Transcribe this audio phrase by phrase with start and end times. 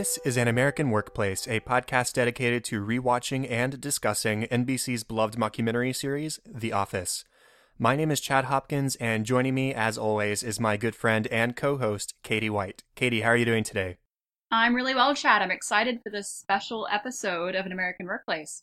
[0.00, 5.94] This is An American Workplace, a podcast dedicated to rewatching and discussing NBC's beloved mockumentary
[5.94, 7.26] series, The Office.
[7.78, 11.54] My name is Chad Hopkins, and joining me, as always, is my good friend and
[11.54, 12.82] co host, Katie White.
[12.94, 13.98] Katie, how are you doing today?
[14.50, 15.42] I'm really well, Chad.
[15.42, 18.62] I'm excited for this special episode of An American Workplace.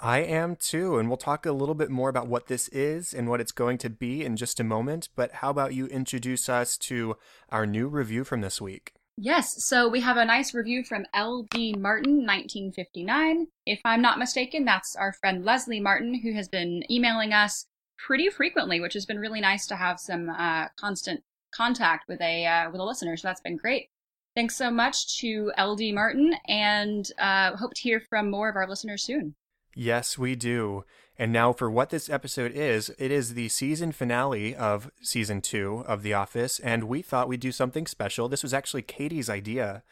[0.00, 3.28] I am too, and we'll talk a little bit more about what this is and
[3.28, 5.10] what it's going to be in just a moment.
[5.14, 7.18] But how about you introduce us to
[7.50, 8.94] our new review from this week?
[9.20, 11.74] Yes, so we have a nice review from L.D.
[11.76, 13.48] Martin, 1959.
[13.66, 17.66] If I'm not mistaken, that's our friend Leslie Martin, who has been emailing us
[17.98, 22.46] pretty frequently, which has been really nice to have some uh, constant contact with a
[22.46, 23.16] uh, with a listener.
[23.16, 23.88] So that's been great.
[24.36, 28.68] Thanks so much to LD Martin, and uh, hope to hear from more of our
[28.68, 29.34] listeners soon.
[29.74, 30.84] Yes, we do.
[31.20, 35.82] And now, for what this episode is, it is the season finale of season two
[35.88, 38.28] of The Office, and we thought we'd do something special.
[38.28, 39.82] This was actually Katie's idea,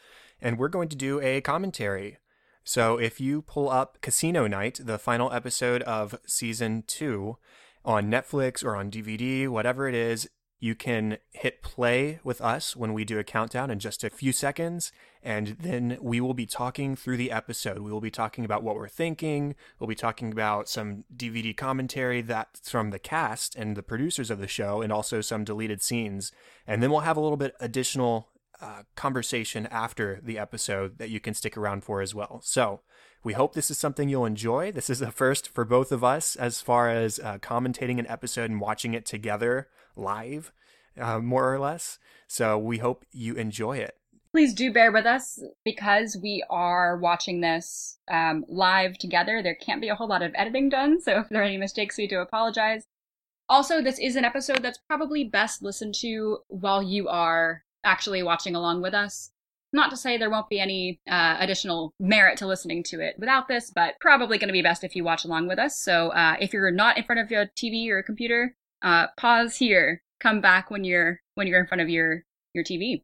[0.41, 2.17] and we're going to do a commentary.
[2.63, 7.37] So, if you pull up Casino Night, the final episode of season two,
[7.83, 12.93] on Netflix or on DVD, whatever it is, you can hit play with us when
[12.93, 14.91] we do a countdown in just a few seconds,
[15.21, 17.79] and then we will be talking through the episode.
[17.79, 19.55] We will be talking about what we're thinking.
[19.79, 24.39] We'll be talking about some DVD commentary that's from the cast and the producers of
[24.39, 26.31] the show, and also some deleted scenes.
[26.65, 31.19] And then we'll have a little bit additional uh, conversation after the episode that you
[31.19, 32.41] can stick around for as well.
[32.43, 32.81] So,
[33.23, 34.71] we hope this is something you'll enjoy.
[34.71, 38.49] This is a first for both of us as far as uh, commentating an episode
[38.49, 40.51] and watching it together live,
[40.99, 41.99] uh, more or less.
[42.27, 43.97] So we hope you enjoy it.
[44.31, 49.41] Please do bear with us because we are watching this um, live together.
[49.41, 51.97] There can't be a whole lot of editing done, so if there are any mistakes,
[51.97, 52.85] we do apologize.
[53.49, 58.55] Also, this is an episode that's probably best listened to while you are actually watching
[58.55, 59.31] along with us.
[59.73, 63.47] Not to say there won't be any uh, additional merit to listening to it without
[63.47, 65.77] this, but probably going to be best if you watch along with us.
[65.77, 69.57] So uh, if you're not in front of your TV or a computer, uh, pause
[69.57, 72.23] here, come back when you're when you're in front of your
[72.53, 73.03] your TV.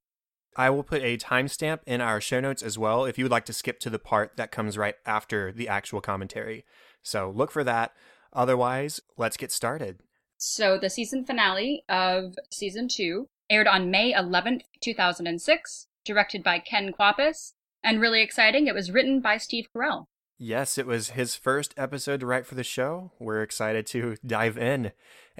[0.56, 3.46] I will put a timestamp in our show notes as well if you would like
[3.46, 6.64] to skip to the part that comes right after the actual commentary.
[7.02, 7.94] So look for that.
[8.34, 10.00] Otherwise, let's get started.
[10.38, 16.92] So the season finale of season two aired on May 11th, 2006, directed by Ken
[16.92, 20.06] Kwapis, and really exciting, it was written by Steve Carell.
[20.38, 23.12] Yes, it was his first episode to write for the show.
[23.20, 24.92] We're excited to dive in.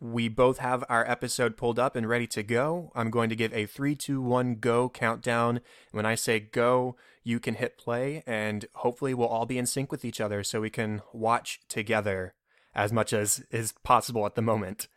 [0.02, 2.92] We both have our episode pulled up and ready to go.
[2.96, 5.62] I'm going to give a three, two, one, go countdown.
[5.92, 9.92] When I say go, you can hit play, and hopefully, we'll all be in sync
[9.92, 12.34] with each other so we can watch together
[12.76, 14.88] as much as is possible at the moment.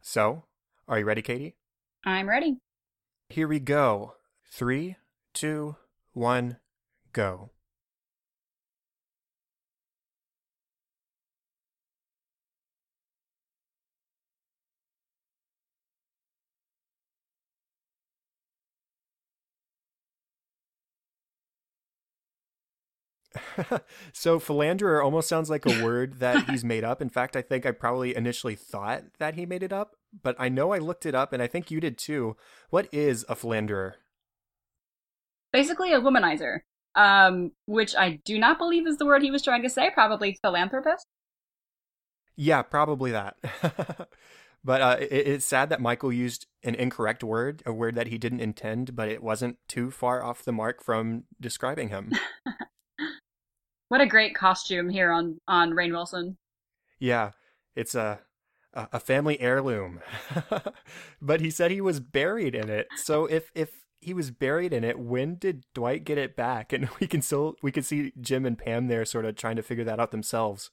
[0.00, 0.44] So,
[0.88, 1.56] are you ready, Katie?
[2.04, 2.58] I'm ready.
[3.28, 4.14] Here we go.
[4.50, 4.96] Three,
[5.32, 5.76] two,
[6.12, 6.58] one,
[7.12, 7.50] go.
[24.12, 27.02] so philanderer almost sounds like a word that he's made up.
[27.02, 30.48] In fact, I think I probably initially thought that he made it up, but I
[30.48, 32.36] know I looked it up and I think you did too.
[32.70, 33.96] What is a philanderer?
[35.52, 36.60] Basically a womanizer.
[36.96, 40.38] Um, which I do not believe is the word he was trying to say, probably
[40.40, 41.06] philanthropist.
[42.36, 43.36] Yeah, probably that.
[44.64, 48.18] but uh, it, it's sad that Michael used an incorrect word, a word that he
[48.18, 52.12] didn't intend, but it wasn't too far off the mark from describing him.
[53.88, 56.36] What a great costume here on on Rainn Wilson.
[56.98, 57.32] Yeah,
[57.76, 58.20] it's a
[58.74, 60.00] a family heirloom.
[61.22, 62.88] but he said he was buried in it.
[62.96, 66.72] So if if he was buried in it, when did Dwight get it back?
[66.72, 69.62] And we can still we can see Jim and Pam there sort of trying to
[69.62, 70.70] figure that out themselves.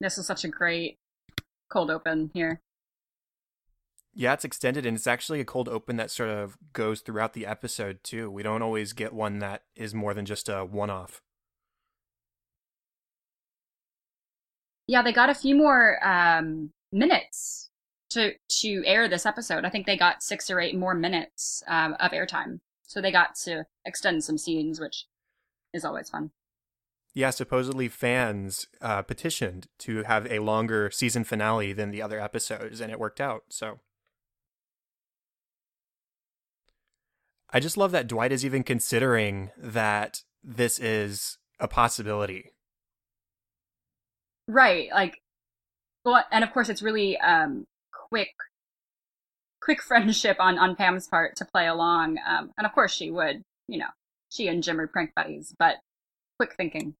[0.00, 0.98] This is such a great
[1.68, 2.60] cold open here.
[4.14, 7.44] Yeah, it's extended and it's actually a cold open that sort of goes throughout the
[7.44, 8.30] episode too.
[8.30, 11.20] We don't always get one that is more than just a one off.
[14.86, 17.70] Yeah, they got a few more um, minutes
[18.10, 19.64] to to air this episode.
[19.64, 23.34] I think they got six or eight more minutes um, of airtime, so they got
[23.44, 25.06] to extend some scenes, which
[25.74, 26.30] is always fun
[27.16, 32.78] yeah, supposedly fans uh, petitioned to have a longer season finale than the other episodes,
[32.78, 33.44] and it worked out.
[33.48, 33.80] So
[37.48, 42.52] I just love that Dwight is even considering that this is a possibility.
[44.46, 44.90] Right.
[44.92, 45.22] Like,
[46.04, 47.64] well, and of course, it's really um,
[48.10, 48.34] quick,
[49.62, 52.18] quick friendship on on Pam's part to play along.
[52.28, 53.42] Um, and of course, she would.
[53.68, 53.88] You know,
[54.28, 55.76] she and Jim are prank buddies, but
[56.38, 56.94] quick thinking.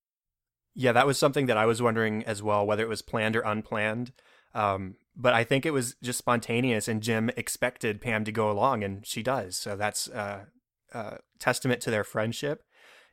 [0.78, 3.40] Yeah, that was something that I was wondering as well, whether it was planned or
[3.40, 4.12] unplanned.
[4.54, 8.84] Um, but I think it was just spontaneous, and Jim expected Pam to go along,
[8.84, 9.56] and she does.
[9.56, 10.44] So that's uh,
[10.92, 12.62] uh, testament to their friendship.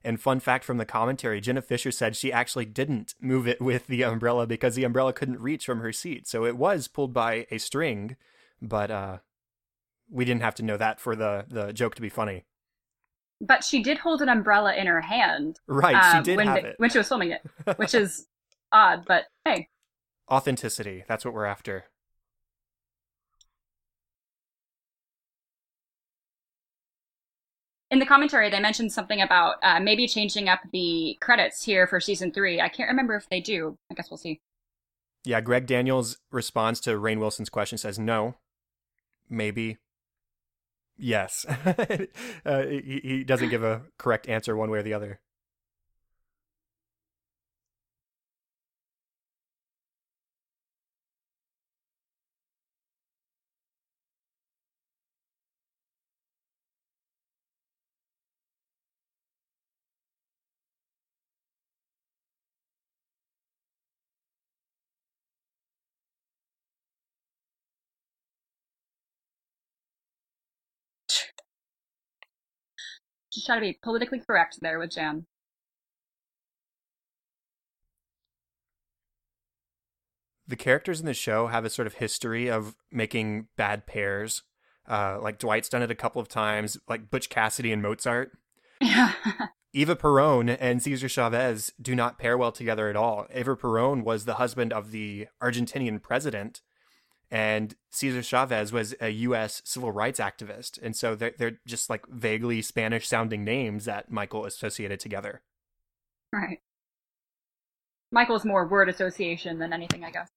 [0.04, 3.88] And fun fact from the commentary, Jenna Fischer said she actually didn't move it with
[3.88, 6.28] the umbrella because the umbrella couldn't reach from her seat.
[6.28, 8.18] So it was pulled by a string,
[8.62, 9.18] but uh,
[10.12, 12.44] we didn't have to know that for the, the joke to be funny.
[13.46, 15.60] But she did hold an umbrella in her hand.
[15.68, 16.76] Right, um, she did when, have the, it.
[16.78, 17.42] when she was filming it,
[17.76, 18.28] which is
[18.72, 19.68] odd, but hey.
[20.32, 21.86] Authenticity, that's what we're after.
[27.94, 32.00] in the commentary they mentioned something about uh, maybe changing up the credits here for
[32.00, 34.42] season three i can't remember if they do i guess we'll see
[35.24, 38.34] yeah greg daniels responds to rainn wilson's question says no
[39.30, 39.78] maybe
[41.04, 41.46] yes.
[42.46, 45.22] Uh, he, he doesn't give a correct answer one way or the other
[73.44, 75.26] Just try to be politically correct there with Jan.
[80.48, 84.44] The characters in the show have a sort of history of making bad pairs.
[84.88, 88.32] Uh, like Dwight's done it a couple of times, like Butch Cassidy and Mozart.
[88.80, 89.12] Yeah.
[89.74, 93.28] Eva Peron and Cesar Chavez do not pair well together at all.
[93.36, 96.62] Eva Peron was the husband of the Argentinian president,
[97.34, 99.64] and Cesar Chavez was a U.S.
[99.66, 104.46] civil rights activist, and so they're they're just like vaguely Spanish sounding names that Michael
[104.46, 105.42] associated together.
[106.32, 106.60] Right.
[108.12, 110.30] Michael's more word association than anything, I guess.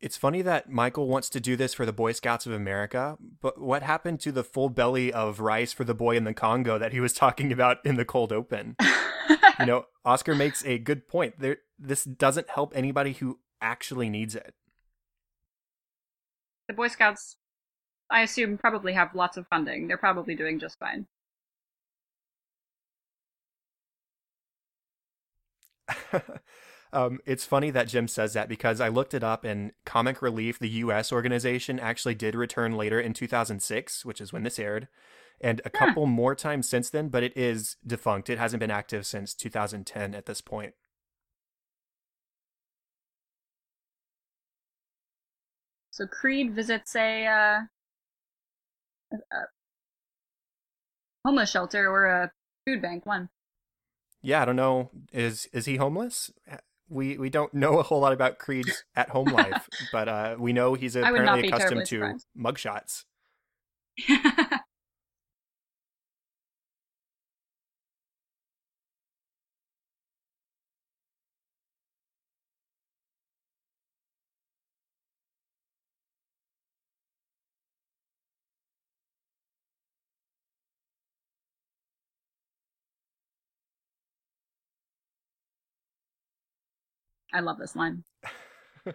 [0.00, 3.60] It's funny that Michael wants to do this for the Boy Scouts of America, but
[3.60, 6.92] what happened to the full belly of rice for the boy in the Congo that
[6.92, 8.76] he was talking about in the cold open?
[9.60, 11.38] you know, Oscar makes a good point.
[11.38, 14.54] There, this doesn't help anybody who actually needs it.
[16.68, 17.36] The Boy Scouts,
[18.10, 19.88] I assume, probably have lots of funding.
[19.88, 21.06] They're probably doing just fine.
[26.92, 30.58] um, it's funny that Jim says that because I looked it up and Comic Relief,
[30.58, 31.12] the U.S.
[31.12, 34.88] organization, actually did return later in 2006, which is when this aired,
[35.40, 36.12] and a couple huh.
[36.12, 38.28] more times since then, but it is defunct.
[38.28, 40.74] It hasn't been active since 2010 at this point.
[45.90, 47.60] So Creed visits a, uh,
[49.12, 49.16] a
[51.24, 52.32] homeless shelter or a
[52.66, 53.06] food bank.
[53.06, 53.28] One.
[54.22, 54.90] Yeah, I don't know.
[55.12, 56.30] Is is he homeless?
[56.88, 60.52] We we don't know a whole lot about Creed's at home life, but uh, we
[60.52, 63.04] know he's apparently accustomed to mugshots.
[87.32, 88.04] I love this line.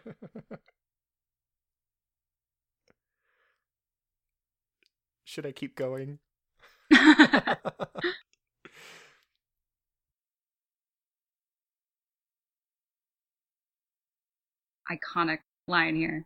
[5.24, 6.20] Should I keep going?
[14.92, 16.26] Iconic line here.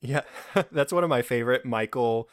[0.00, 0.22] Yeah,
[0.72, 2.28] that's one of my favorite Michael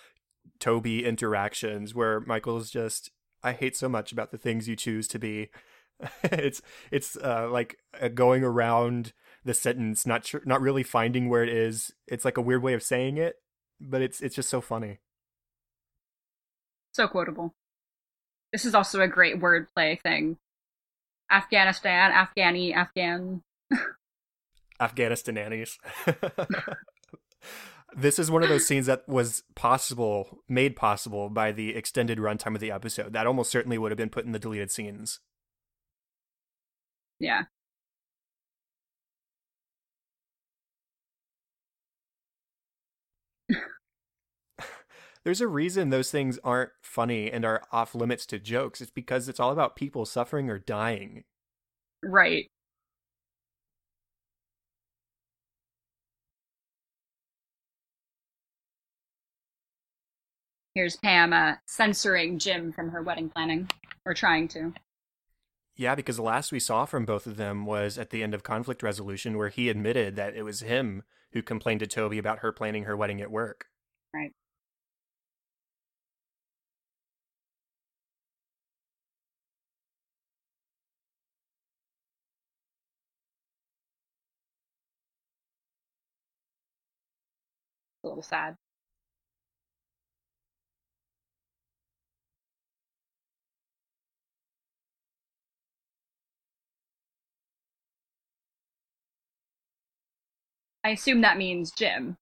[0.60, 3.12] Toby interactions where Michael's just
[3.44, 5.50] I hate so much about the things you choose to be.
[6.24, 9.14] it's it's uh, like uh, going around
[9.46, 11.92] the sentence, not sure, not really finding where it is.
[12.08, 13.36] It's like a weird way of saying it,
[13.80, 15.00] but it's it's just so funny.
[16.94, 17.54] So quotable.
[18.52, 20.38] This is also a great wordplay thing.
[21.32, 23.42] Afghanistan, Afghani, Afghan.
[24.80, 25.78] Afghanistananis
[27.96, 32.56] this is one of those scenes that was possible, made possible by the extended runtime
[32.56, 33.14] of the episode.
[33.14, 35.20] That almost certainly would have been put in the deleted scenes.
[37.20, 37.44] Yeah.
[45.24, 48.82] There's a reason those things aren't funny and are off limits to jokes.
[48.82, 51.24] It's because it's all about people suffering or dying.
[52.04, 52.50] Right.
[60.76, 63.70] Here's Pam uh, censoring Jim from her wedding planning,
[64.06, 64.74] or trying to.
[65.76, 68.42] Yeah, because the last we saw from both of them was at the end of
[68.44, 71.04] conflict resolution, where he admitted that it was him
[71.34, 73.66] who complained to Toby about her planning her wedding at work.
[74.14, 74.32] Right.
[88.04, 88.58] A little sad.
[100.84, 102.18] I assume that means Jim.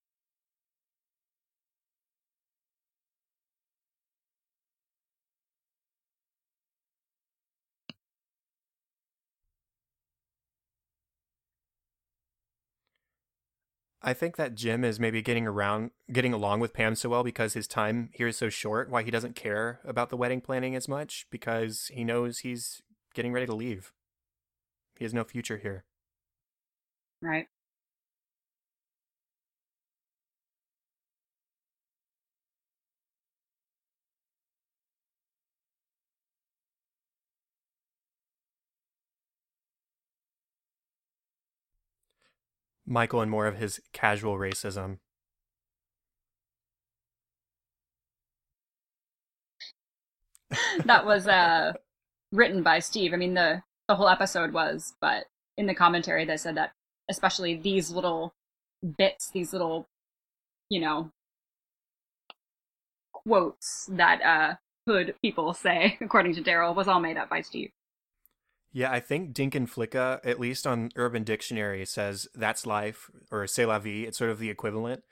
[14.04, 17.54] I think that Jim is maybe getting around, getting along with Pam so well because
[17.54, 18.90] his time here is so short.
[18.90, 22.82] Why he doesn't care about the wedding planning as much because he knows he's
[23.14, 23.94] getting ready to leave.
[24.98, 25.84] He has no future here.
[27.22, 27.48] Right.
[42.92, 44.98] Michael and more of his casual racism.
[50.86, 51.72] that was uh,
[52.34, 53.14] written by Steve.
[53.14, 55.26] I mean, the the whole episode was, but
[55.58, 56.74] in the commentary they said that
[57.10, 58.34] especially these little
[58.98, 59.88] bits, these little,
[60.70, 61.12] you know,
[63.14, 64.56] quotes that uh,
[64.86, 67.72] hood people say, according to Daryl, was all made up by Steve.
[68.74, 73.46] Yeah, I think Dink and Flicka, at least on Urban Dictionary, says that's life or
[73.48, 74.06] c'est la vie.
[74.08, 75.04] It's sort of the equivalent.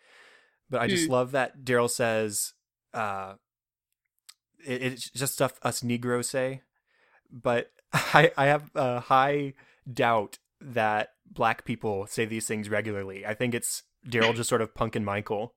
[0.70, 1.14] But I just Hmm.
[1.14, 2.54] love that Daryl says
[2.94, 3.34] uh,
[4.66, 6.62] it, it's just stuff us Negroes say.
[7.32, 9.54] But I, I have a high
[9.92, 13.26] doubt that black people say these things regularly.
[13.26, 15.54] I think it's Daryl just sort of punking Michael.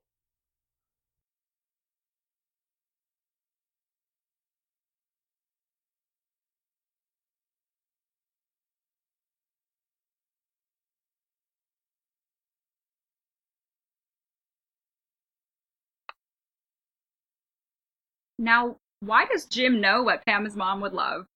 [18.42, 21.26] Now, why does Jim know what Pam's mom would love?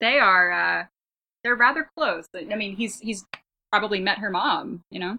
[0.00, 0.86] They are uh
[1.44, 2.26] they're rather close.
[2.34, 3.24] I mean, he's he's
[3.70, 5.18] probably met her mom, you know?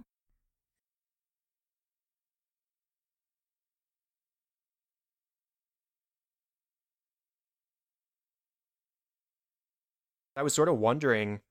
[10.36, 11.42] I was sort of wondering,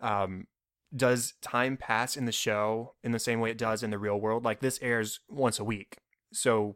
[0.00, 0.46] um,
[0.96, 4.18] does time pass in the show in the same way it does in the real
[4.20, 4.44] world?
[4.44, 5.98] Like this airs once a week.
[6.32, 6.74] So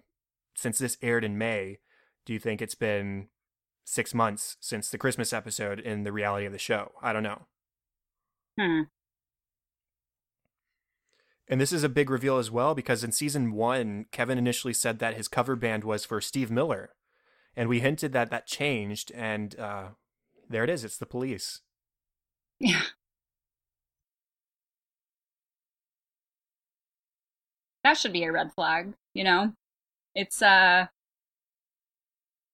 [0.55, 1.79] since this aired in May,
[2.25, 3.29] do you think it's been
[3.85, 6.93] six months since the Christmas episode in the reality of the show?
[7.03, 7.47] I don't know.
[8.59, 8.83] Hmm.
[11.49, 14.99] And this is a big reveal as well because in season one, Kevin initially said
[15.01, 16.91] that his cover band was for Steve Miller.
[17.55, 19.89] And we hinted that that changed, and uh,
[20.49, 20.85] there it is.
[20.85, 21.61] It's the police.
[22.59, 22.81] Yeah.
[27.85, 29.53] That should be a red flag, you know?
[30.14, 30.87] It's uh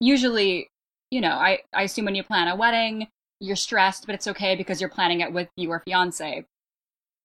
[0.00, 0.70] usually,
[1.10, 3.08] you know, I, I assume when you plan a wedding,
[3.40, 6.44] you're stressed, but it's okay because you're planning it with your fiance.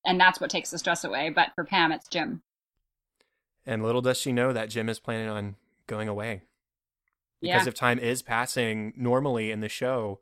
[0.05, 1.29] And that's what takes the stress away.
[1.29, 2.41] But for Pam, it's Jim.
[3.65, 5.55] And little does she know that Jim is planning on
[5.87, 6.41] going away.
[7.41, 7.69] Because Yeah.
[7.69, 10.19] if time is passing normally in the show,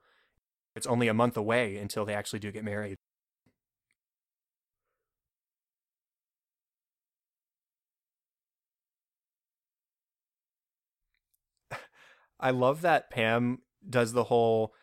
[0.76, 2.98] it's only a month away until they actually do get married.
[12.42, 14.74] I love that Pam does the whole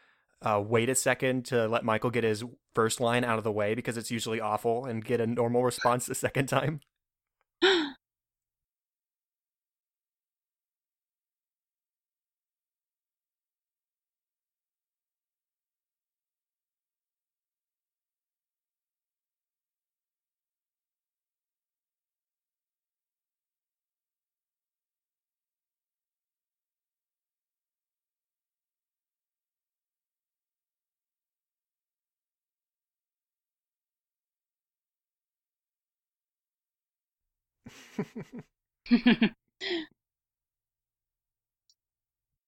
[0.42, 3.74] uh, wait a second to let Michael get his first line out of the way
[3.74, 6.80] because it's usually awful and get a normal response the second time.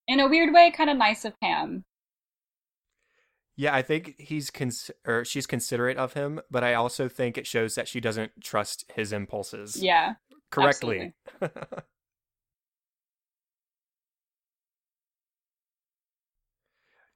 [0.08, 1.84] in a weird way, kind of nice of Pam.
[3.56, 7.46] Yeah, I think he's cons- or she's considerate of him, but I also think it
[7.46, 9.82] shows that she doesn't trust his impulses.
[9.82, 10.14] Yeah,
[10.50, 11.12] correctly.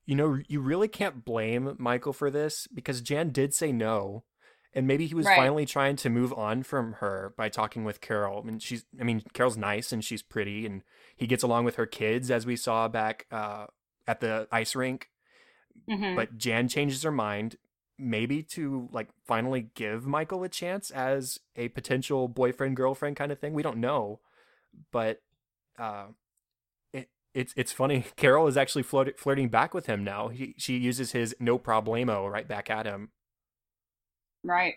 [0.06, 4.24] you know, you really can't blame Michael for this because Jan did say no,
[4.74, 5.36] and maybe he was Right.
[5.36, 8.40] finally trying to move on from her by talking with Carol.
[8.42, 10.82] I mean, she's, I mean, Carol's nice and she's pretty, and
[11.16, 13.66] he gets along with her kids, as we saw back uh,
[14.06, 15.10] at the ice rink.
[15.88, 17.56] hmm But Jan changes her mind,
[17.98, 23.38] maybe to like finally give Michael a chance as a potential boyfriend girlfriend kind of
[23.38, 23.54] thing.
[23.54, 24.20] We don't know,
[24.90, 25.20] but
[25.78, 26.06] uh,
[26.92, 28.04] it it's it's funny.
[28.16, 30.28] Carol is actually flirt- flirting back with him now.
[30.28, 33.10] He, she uses his no problemo right back at him.
[34.44, 34.76] Right.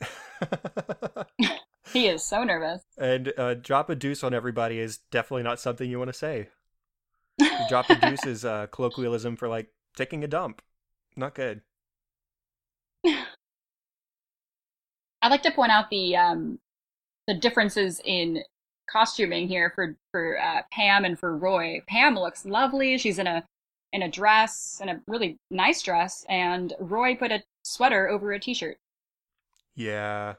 [1.92, 2.80] He is so nervous.
[2.96, 6.48] and uh, drop a deuce on everybody is definitely not something you want to say.
[7.68, 10.62] drop a deuce is uh, colloquialism for like taking a dump.
[11.16, 11.60] Not good.
[15.20, 16.58] I'd like to point out the um
[17.26, 18.42] the differences in
[18.92, 21.82] costuming here for for uh, Pam and for Roy.
[21.86, 22.98] Pam looks lovely.
[22.98, 23.44] She's in a
[23.92, 28.40] in a dress, in a really nice dress, and Roy put a sweater over a
[28.40, 28.78] t-shirt.
[29.74, 30.34] Yeah.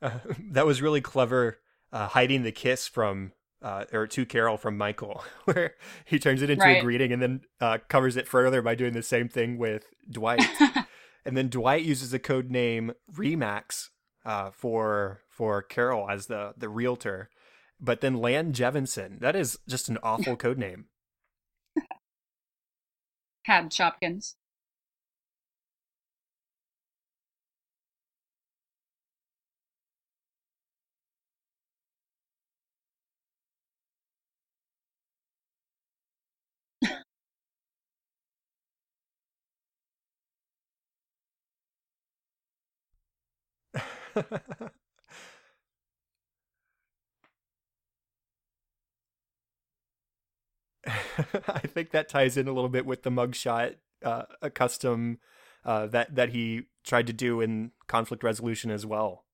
[0.00, 0.18] Uh,
[0.50, 1.58] that was really clever
[1.92, 3.32] uh, hiding the kiss from
[3.62, 7.40] uh, or to Carol from Michael, where he turns it into a greeting and then
[7.60, 10.44] uh, covers it further by doing the same thing with Dwight.
[11.24, 13.88] and then Dwight uses the code name Remax
[14.24, 17.30] uh, for for Carol as the the realtor.
[17.80, 20.86] But then Land Jevinson, that is just an awful code name.
[23.44, 24.34] Had Shopkins.
[51.48, 55.18] I think that ties in a little bit with the mugshot, uh, a custom
[55.64, 59.24] uh, that that he tried to do in conflict resolution as well.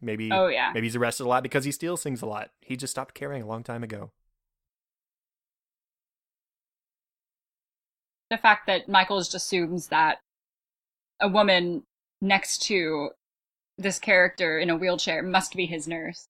[0.00, 0.70] Maybe Oh yeah.
[0.74, 2.50] maybe he's arrested a lot because he steals things a lot.
[2.60, 4.12] He just stopped caring a long time ago.
[8.30, 10.18] the fact that Michael just assumes that
[11.20, 11.84] a woman
[12.20, 13.10] next to
[13.78, 16.28] this character in a wheelchair must be his nurse.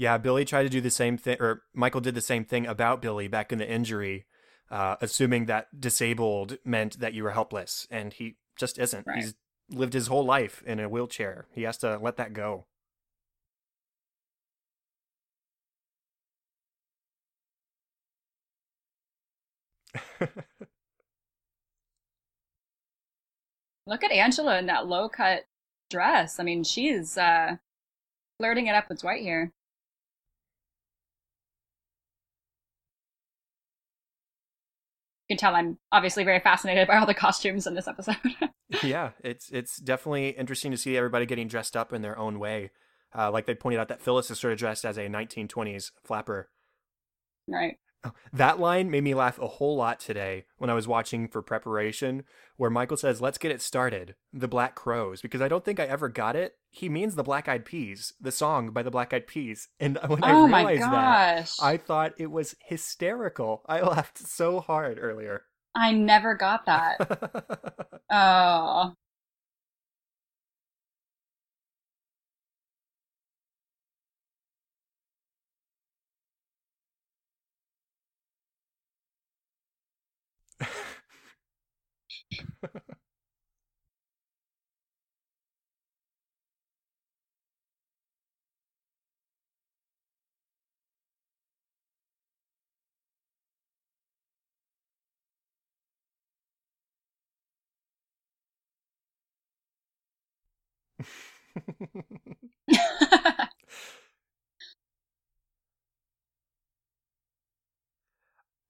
[0.00, 3.02] Yeah, Billy tried to do the same thing, or Michael did the same thing about
[3.02, 4.24] Billy back in the injury,
[4.70, 9.06] uh, assuming that disabled meant that you were helpless, and he just isn't.
[9.06, 9.16] Right.
[9.18, 9.34] He's
[9.68, 11.48] lived his whole life in a wheelchair.
[11.52, 12.64] He has to let that go.
[23.86, 25.44] Look at Angela in that low cut
[25.90, 26.40] dress.
[26.40, 27.56] I mean, she's uh,
[28.38, 29.52] flirting it up with Dwight here.
[35.30, 38.16] Can tell I'm obviously very fascinated by all the costumes in this episode.
[38.82, 42.70] yeah, it's it's definitely interesting to see everybody getting dressed up in their own way.
[43.16, 46.50] Uh, like they pointed out that Phyllis is sort of dressed as a 1920s flapper.
[47.48, 47.76] right.
[48.04, 51.42] Oh, That line made me laugh a whole lot today when I was watching for
[51.42, 52.24] preparation,
[52.56, 54.14] where Michael says, Let's get it started.
[54.32, 56.56] The Black Crowes, because I don't think I ever got it.
[56.70, 59.68] He means the Black Eyed Peas, the song by the Black Eyed Peas.
[59.78, 61.50] And when I oh my realized that.
[61.60, 63.62] I thought it was hysterical.
[63.66, 65.42] I laughed so hard earlier.
[65.74, 67.96] I never got that.
[68.10, 68.94] Oh.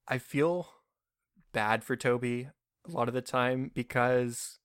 [0.06, 0.68] I feel
[1.52, 2.48] bad for Toby
[2.88, 4.58] a lot of the time because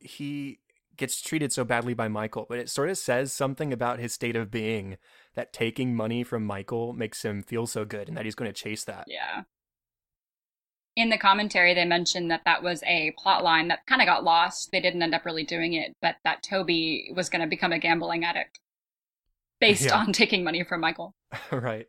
[0.00, 0.58] he
[0.96, 4.34] gets treated so badly by Michael, but it sort of says something about his state
[4.36, 4.96] of being
[5.34, 8.60] that taking money from Michael makes him feel so good and that he's going to
[8.62, 9.04] chase that.
[9.06, 9.42] yeah.
[10.96, 14.24] in the commentary, they mentioned that that was a plot line that kind of got
[14.24, 14.70] lost.
[14.72, 17.78] They didn't end up really doing it, but that Toby was going to become a
[17.78, 18.58] gambling addict
[19.60, 19.98] based Yeah.
[19.98, 21.14] on taking money from Michael.
[21.52, 21.86] right.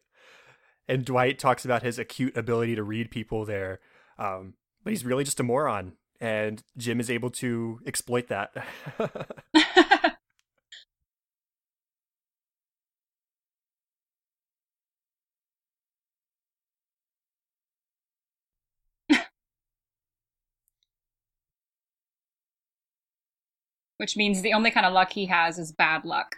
[0.87, 3.79] And Dwight talks about his acute ability to read people there,
[4.19, 4.53] um,
[4.83, 5.93] but he's really just a moron.
[6.21, 8.51] And Jim is able to exploit that.
[23.97, 26.35] Which means the only kind of luck he has is bad luck.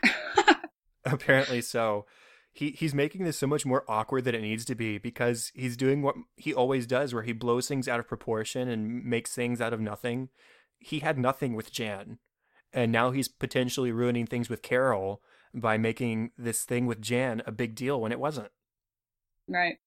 [1.06, 2.06] Apparently so.
[2.54, 5.78] He he's making this so much more awkward than it needs to be because he's
[5.78, 9.62] doing what he always does, where he blows things out of proportion and makes things
[9.62, 10.30] out of nothing.
[10.80, 12.20] He had nothing with Jan,
[12.74, 15.22] and now he's potentially ruining things with Carol
[15.54, 18.52] by making this thing with Jan a big deal when it wasn't.
[19.48, 19.78] right.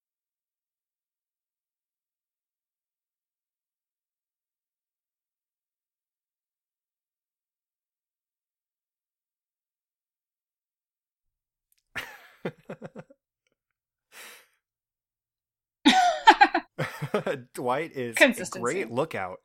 [17.54, 19.38] Dwight is a great lookout.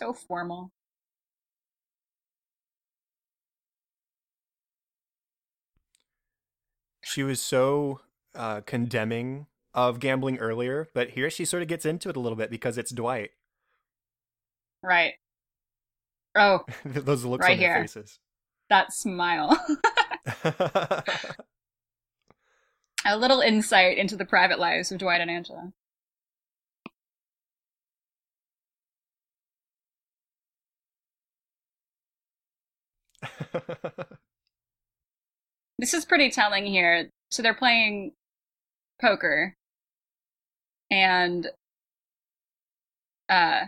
[0.00, 0.72] so formal.
[7.02, 8.00] She was so
[8.34, 12.36] uh, condemning of gambling earlier, but here she sort of gets into it a little
[12.36, 13.30] bit because it's Dwight.
[14.82, 15.14] Right.
[16.34, 17.82] Oh, Those looks Right on their here.
[17.82, 18.18] faces.
[18.68, 19.58] that smile.
[23.04, 25.72] a little insight into the private lives of Dwight and Angela.
[35.78, 37.08] This is pretty telling here.
[37.30, 38.12] So they're playing
[39.00, 39.56] poker
[40.90, 41.46] and
[43.28, 43.66] uh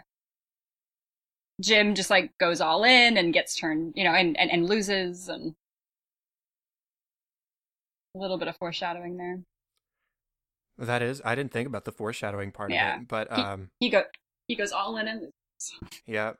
[1.63, 5.29] Jim just like goes all in and gets turned, you know, and, and, and loses
[5.29, 5.55] and
[8.15, 9.41] a little bit of foreshadowing there.
[10.79, 12.97] that is, I didn't think about the foreshadowing part Yeah.
[12.97, 14.05] of it, but He- um, He go
[14.49, 16.03] he goes all in and loses.
[16.07, 16.33] yeah.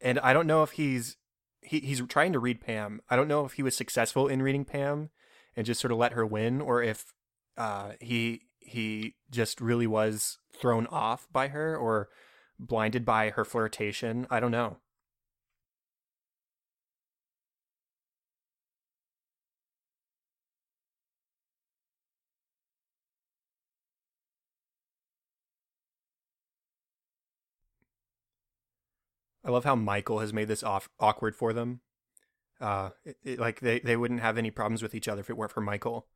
[0.00, 1.16] And I don't know if he's
[1.62, 3.00] he, he's trying to read Pam.
[3.08, 5.08] I don't know if he was successful in reading Pam
[5.56, 7.06] and just sort of let her win, or if
[7.56, 12.08] uh, he he just really was thrown off by her or
[12.58, 14.26] blinded by her flirtation.
[14.30, 14.78] I don't know.
[29.44, 31.80] I love how Michael has made this off- awkward for them.
[32.60, 35.36] Uh, it, it- like they, they wouldn't have any problems with each other if it
[35.36, 36.06] weren't for Michael.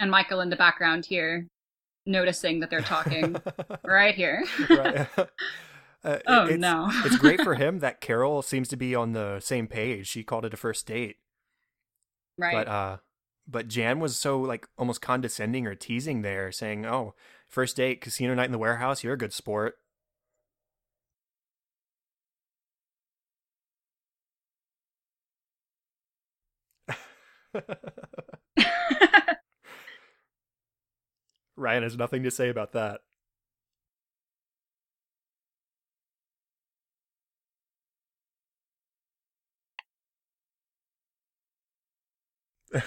[0.00, 1.46] And Michael in the background here
[2.06, 3.42] noticing that they're talking
[3.84, 4.44] right here.
[4.68, 5.08] right.
[6.04, 6.92] Uh, Oh it's, no.
[7.04, 10.08] it's great for him that Carol seems to be on the same page.
[10.08, 11.18] She called it a first date,
[12.36, 12.64] right.
[12.64, 12.96] but uh,
[13.46, 17.14] but Jan was so like almost condescending or teasing there, saying, "Oh,
[17.48, 19.02] first date, casino night in the warehouse.
[19.04, 19.76] You're a good sport."
[31.56, 33.00] Ryan has nothing to say about that.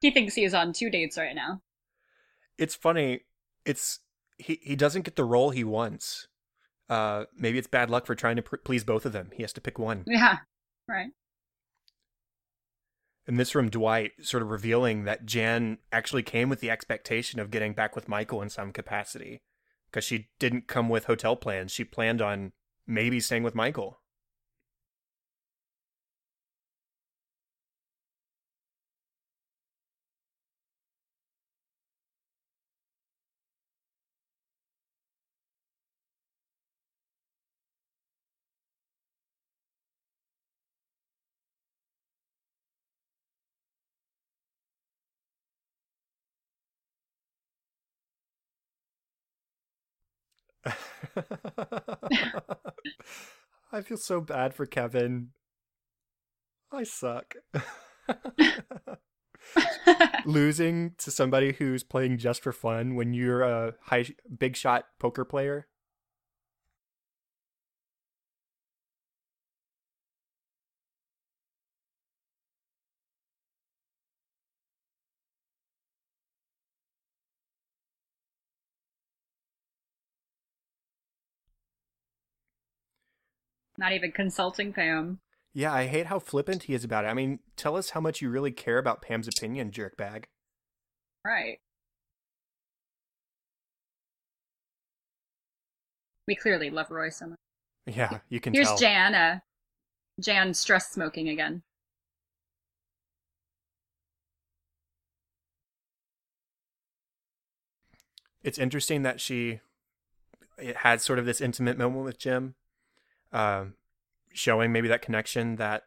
[0.00, 1.60] he thinks he is on two dates right now.
[2.58, 3.20] it's funny.
[3.64, 4.00] It's
[4.38, 6.28] he he doesn't get the role he wants.
[6.88, 9.30] Uh, maybe it's bad luck for trying to pr- please both of them.
[9.34, 10.04] He has to pick one.
[10.06, 10.38] Yeah.
[10.88, 11.10] Right.
[13.26, 17.50] And this from Dwight, sort of revealing that Jan actually came with the expectation of
[17.50, 19.40] getting back with Michael in some capacity,
[19.90, 21.72] because she didn't come with hotel plans.
[21.72, 22.52] She planned on
[22.86, 24.00] maybe staying with Michael.
[53.72, 55.30] I feel so bad for Kevin.
[56.72, 57.34] I suck.
[60.24, 64.06] Losing to somebody who's playing just for fun when you're a high
[64.38, 65.66] big shot poker player.
[83.76, 85.20] Not even consulting Pam.
[85.52, 87.08] Yeah, I hate how flippant he is about it.
[87.08, 90.24] I mean, tell us how much you really care about Pam's opinion, jerkbag.
[91.24, 91.58] Right.
[96.26, 97.38] We clearly love Roy so much.
[97.86, 98.78] Yeah, you can Here's tell.
[98.78, 99.38] Jan, uh,
[100.20, 101.62] Jan stress smoking again.
[108.44, 109.60] it's interesting that she
[110.58, 112.54] it had sort of this intimate moment with Jim,
[113.34, 113.74] um,
[114.32, 115.82] showing maybe that connection that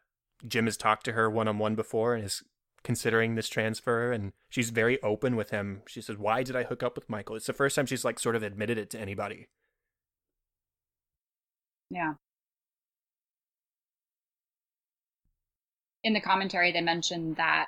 [0.48, 2.44] Jim has talked to her one on one before and is
[2.84, 4.12] considering this transfer.
[4.12, 5.82] And she's very open with him.
[5.88, 7.36] She says, Why did I hook up with Michael?
[7.36, 9.48] It's the first time she's like sort of admitted it to anybody.
[11.90, 12.14] Yeah.
[16.04, 17.68] In the commentary, they mentioned that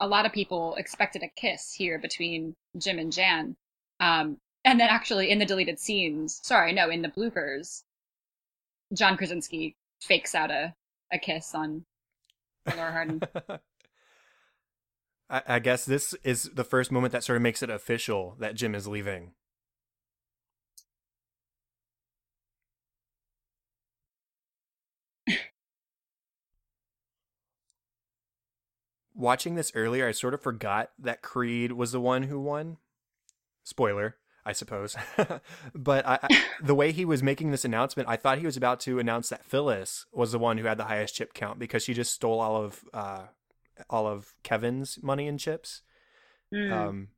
[0.00, 3.56] a lot of people expected a kiss here between Jim and Jan.
[4.00, 7.82] Um, and then actually in the deleted scenes, sorry, no, in the bloopers,
[8.92, 10.74] John Krasinski fakes out a,
[11.12, 11.84] a kiss on
[12.68, 13.20] Melora Hardin.
[15.30, 18.54] I, I guess this is the first moment that sort of makes it official that
[18.54, 19.32] Jim is leaving.
[29.16, 32.78] Watching this earlier, I sort of forgot that Creed was the one who won.
[33.62, 34.96] Spoiler, I suppose.
[35.74, 38.80] but I, I, the way he was making this announcement, I thought he was about
[38.80, 41.94] to announce that Phyllis was the one who had the highest chip count because she
[41.94, 43.22] just stole all of uh,
[43.88, 45.82] all of Kevin's money and chips.
[46.52, 46.72] Mm.
[46.72, 47.08] Um,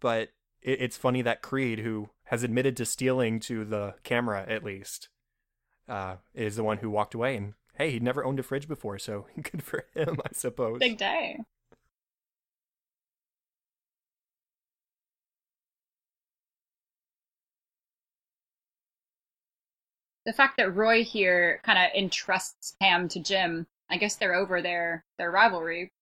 [0.00, 0.30] but
[0.62, 5.08] it, it's funny that Creed, who has admitted to stealing to the camera at least,
[5.88, 7.36] uh, is the one who walked away.
[7.36, 10.78] And hey, he'd never owned a fridge before, so good for him, I suppose.
[10.78, 11.38] Big day.
[20.24, 24.62] The fact that Roy here kind of entrusts Pam to Jim, I guess they're over
[24.62, 25.92] their their rivalry.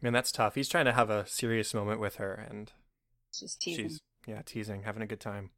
[0.00, 0.54] Man, that's tough.
[0.54, 2.70] He's trying to have a serious moment with her, and
[3.32, 3.88] just teasing.
[3.88, 5.50] she's yeah teasing, having a good time.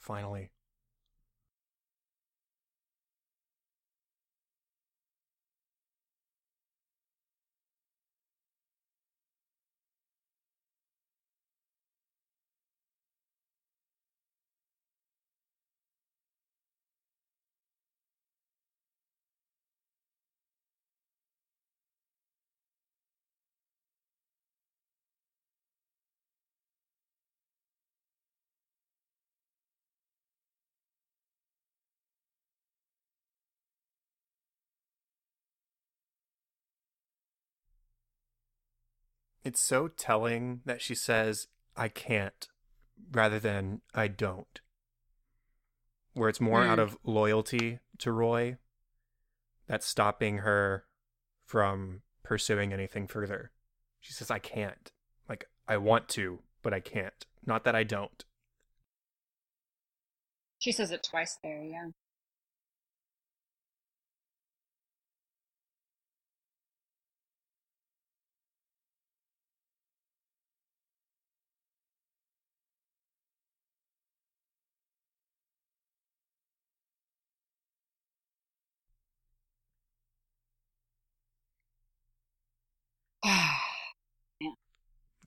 [0.00, 0.50] Finally.
[39.44, 42.48] It's so telling that she says, I can't,
[43.12, 44.60] rather than I don't.
[46.14, 46.68] Where it's more Mm.
[46.68, 48.56] out of loyalty to Roy
[49.66, 50.86] that's stopping her
[51.44, 53.52] from pursuing anything further.
[54.00, 54.92] She says, I can't.
[55.28, 57.26] Like, I want to, but I can't.
[57.44, 58.24] Not that I don't.
[60.58, 61.88] She says it twice there, yeah.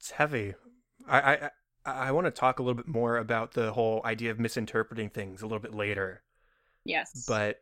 [0.08, 0.54] It's heavy.
[1.06, 1.50] I I
[1.86, 5.10] I, I want to talk a little bit more about the whole idea of misinterpreting
[5.10, 6.24] things a little bit later.
[6.86, 7.26] yes.
[7.28, 7.62] But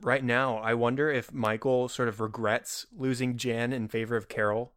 [0.00, 4.72] right now, I wonder if Michael sort of regrets losing Jan in favor of Carol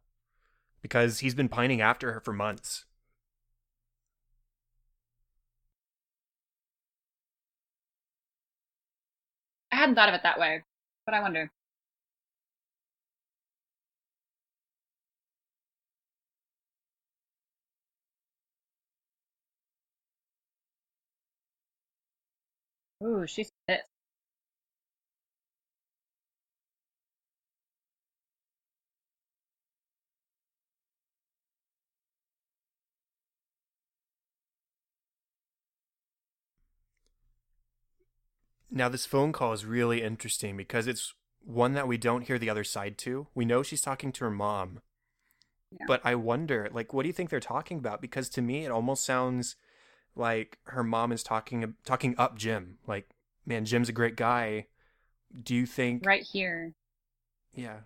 [0.82, 2.84] because he's been pining after her for months.
[9.72, 10.64] I hadn't thought of it that way,
[11.06, 11.50] but I wonder.
[23.02, 23.90] Ooh, she's pissed.
[38.70, 42.50] Now, this phone call is really interesting because it's one that we don't hear the
[42.50, 43.26] other side to.
[43.34, 44.80] We know she's talking to her mom.
[45.70, 45.84] Yeah.
[45.86, 48.00] But I wonder, like, what do you think they're talking about?
[48.00, 49.56] Because to me, it almost sounds
[50.18, 52.78] like her mom is talking talking up Jim.
[52.86, 53.08] Like
[53.46, 54.66] man, Jim's a great guy.
[55.42, 56.74] Do you think Right here.
[57.54, 57.80] Yeah.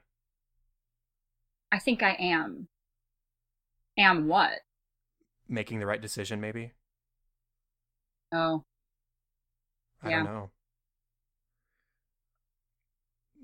[1.70, 2.68] I think I am.
[3.96, 4.60] Am what?
[5.48, 6.72] Making the right decision maybe?
[8.32, 8.64] Oh.
[10.02, 10.16] I Yeah.
[10.16, 10.50] don't know.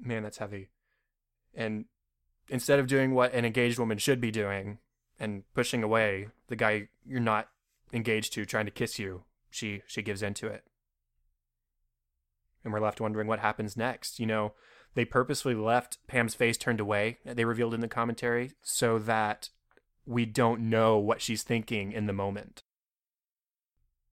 [0.01, 0.69] Man, that's heavy.
[1.55, 1.87] And
[2.49, 4.79] instead of doing what an engaged woman should be doing
[5.19, 7.49] and pushing away the guy you're not
[7.93, 10.65] engaged to trying to kiss you, she she gives into it.
[12.65, 14.19] And we're left wondering what happens next.
[14.21, 14.53] You know,
[14.95, 19.51] they purposefully left Pam's face turned away, uh, they revealed in the commentary, so that
[20.07, 22.63] we don't know what she's thinking in the moment.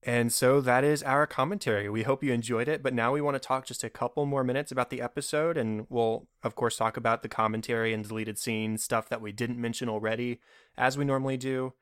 [0.02, 1.88] And so that is our commentary.
[1.90, 4.44] We hope you enjoyed it, but now we want to talk just a couple more
[4.44, 8.84] minutes about the episode, and we'll, of course, talk about the commentary and deleted scenes,
[8.84, 10.40] stuff that we didn't mention already,
[10.78, 11.72] as we normally do,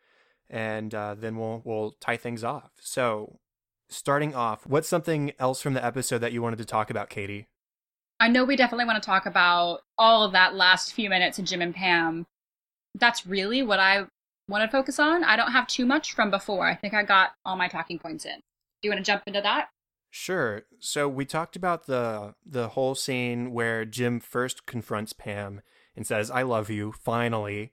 [0.50, 2.72] and uh, then we'll we'll tie things off.
[2.80, 3.38] So,
[3.88, 7.48] starting off, what's something else from the episode that you wanted to talk about, Katie?
[8.20, 11.44] I know we definitely want to talk about all of that last few minutes of
[11.44, 12.26] Jim and Pam.
[12.94, 14.06] That's really what I
[14.48, 15.24] want to focus on.
[15.24, 16.66] I don't have too much from before.
[16.66, 18.36] I think I got all my talking points in.
[18.36, 19.68] Do you want to jump into that?
[20.10, 20.62] Sure.
[20.78, 25.60] So we talked about the the whole scene where Jim first confronts Pam
[25.96, 27.72] and says, "I love you," finally.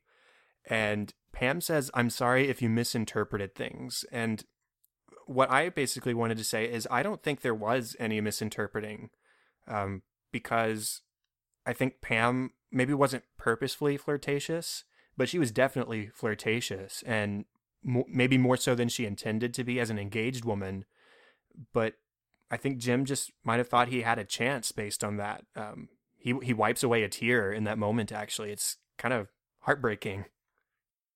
[0.66, 4.46] And Pam says, "I'm sorry if you misinterpreted things." And
[5.26, 9.10] what I basically wanted to say is I don't think there was any misinterpreting.
[9.68, 11.02] Um, because
[11.66, 14.84] I think Pam maybe wasn't purposefully flirtatious,
[15.18, 17.46] but she was definitely flirtatious and
[17.84, 20.86] maybe more so than she intended to be as an engaged woman.
[21.74, 21.96] But
[22.50, 25.46] I think Jim just might have thought he had a chance based on that.
[25.56, 28.12] Um, he he wipes away a tear in that moment.
[28.12, 29.28] Actually, it's kind of
[29.62, 30.26] heartbreaking.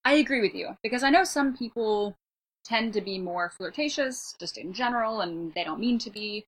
[0.06, 2.16] I agree with you because I know some people
[2.64, 6.46] tend to be more flirtatious just in general and they don't mean to be.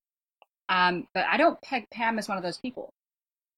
[0.69, 2.89] Um, but I don't peg Pam as one of those people.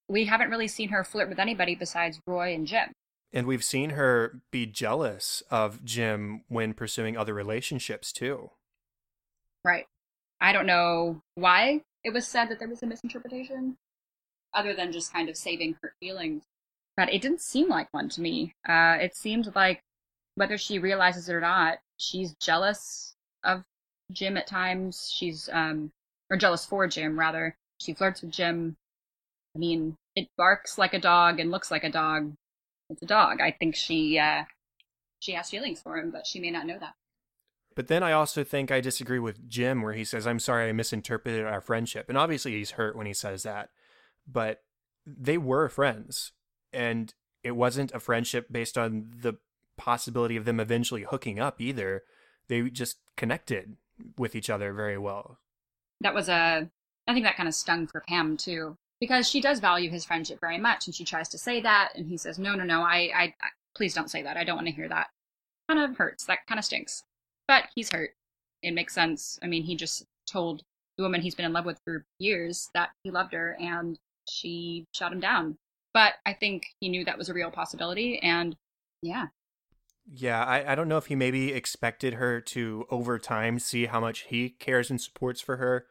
[0.08, 2.92] We haven't really seen her flirt with anybody besides Roy and Jim.
[3.32, 8.52] And we've seen her be jealous of Jim when pursuing other relationships too.
[9.64, 9.86] Right.
[10.42, 13.78] I don't know why it was said that there was a misinterpretation,
[14.54, 16.44] other than just kind of saving her feelings.
[16.96, 18.54] But it didn't seem like one to me.
[18.68, 19.82] Uh, it seemed like,
[20.36, 23.64] whether she realizes it or not, she's jealous of
[24.12, 25.12] Jim at times.
[25.14, 25.92] She's, um,
[26.30, 27.56] or jealous for Jim, rather.
[27.80, 28.76] She flirts with Jim.
[29.56, 32.34] I mean, it barks like a dog and looks like a dog.
[32.90, 33.42] It's a dog.
[33.42, 34.44] I think she, uh,
[35.20, 36.94] she has feelings for him, but she may not know that.
[37.76, 40.74] But then I also think I disagree with Jim where he says, I'm sorry I
[40.74, 42.10] misinterpreted our friendship.
[42.10, 43.70] And obviously he's hurt when he says that.
[44.28, 44.64] But
[45.06, 46.34] they were friends.
[46.74, 47.14] And
[47.44, 49.36] it wasn't a friendship based on the
[49.80, 52.04] possibility of them eventually hooking up either.
[52.48, 53.78] They just connected
[54.18, 55.40] with each other very well.
[56.02, 56.70] That was a,
[57.08, 58.76] I think that kind of stung for Pam too.
[59.00, 62.10] Because she does value his friendship very much, and she tries to say that, and
[62.10, 64.36] he says, "No, no, no, I, I, I please don't say that.
[64.36, 65.08] I don't want to hear that."
[65.70, 66.26] Kind of hurts.
[66.26, 67.04] That kind of stinks.
[67.48, 68.12] But he's hurt.
[68.62, 69.40] It makes sense.
[69.42, 70.64] I mean, he just told
[70.98, 73.98] the woman he's been in love with for years that he loved her, and
[74.30, 75.58] she shot him down.
[75.94, 78.54] But I think he knew that was a real possibility, and
[79.02, 79.28] yeah.
[80.12, 84.00] Yeah, I, I don't know if he maybe expected her to, over time, see how
[84.00, 85.86] much he cares and supports for her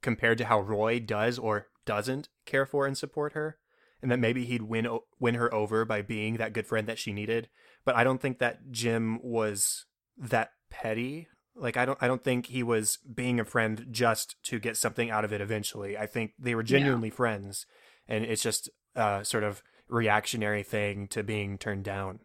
[0.00, 3.58] compared to how Roy does or doesn't care for and support her.
[4.02, 7.12] And that maybe he'd win win her over by being that good friend that she
[7.12, 7.50] needed.
[7.84, 9.84] But I don't think that Jim was
[10.16, 11.28] that petty.
[11.54, 15.10] Like I don't I don't think he was being a friend just to get something
[15.10, 15.98] out of it eventually.
[15.98, 17.14] I think they were genuinely yeah.
[17.14, 17.66] friends
[18.08, 22.20] and it's just a sort of reactionary thing to being turned down.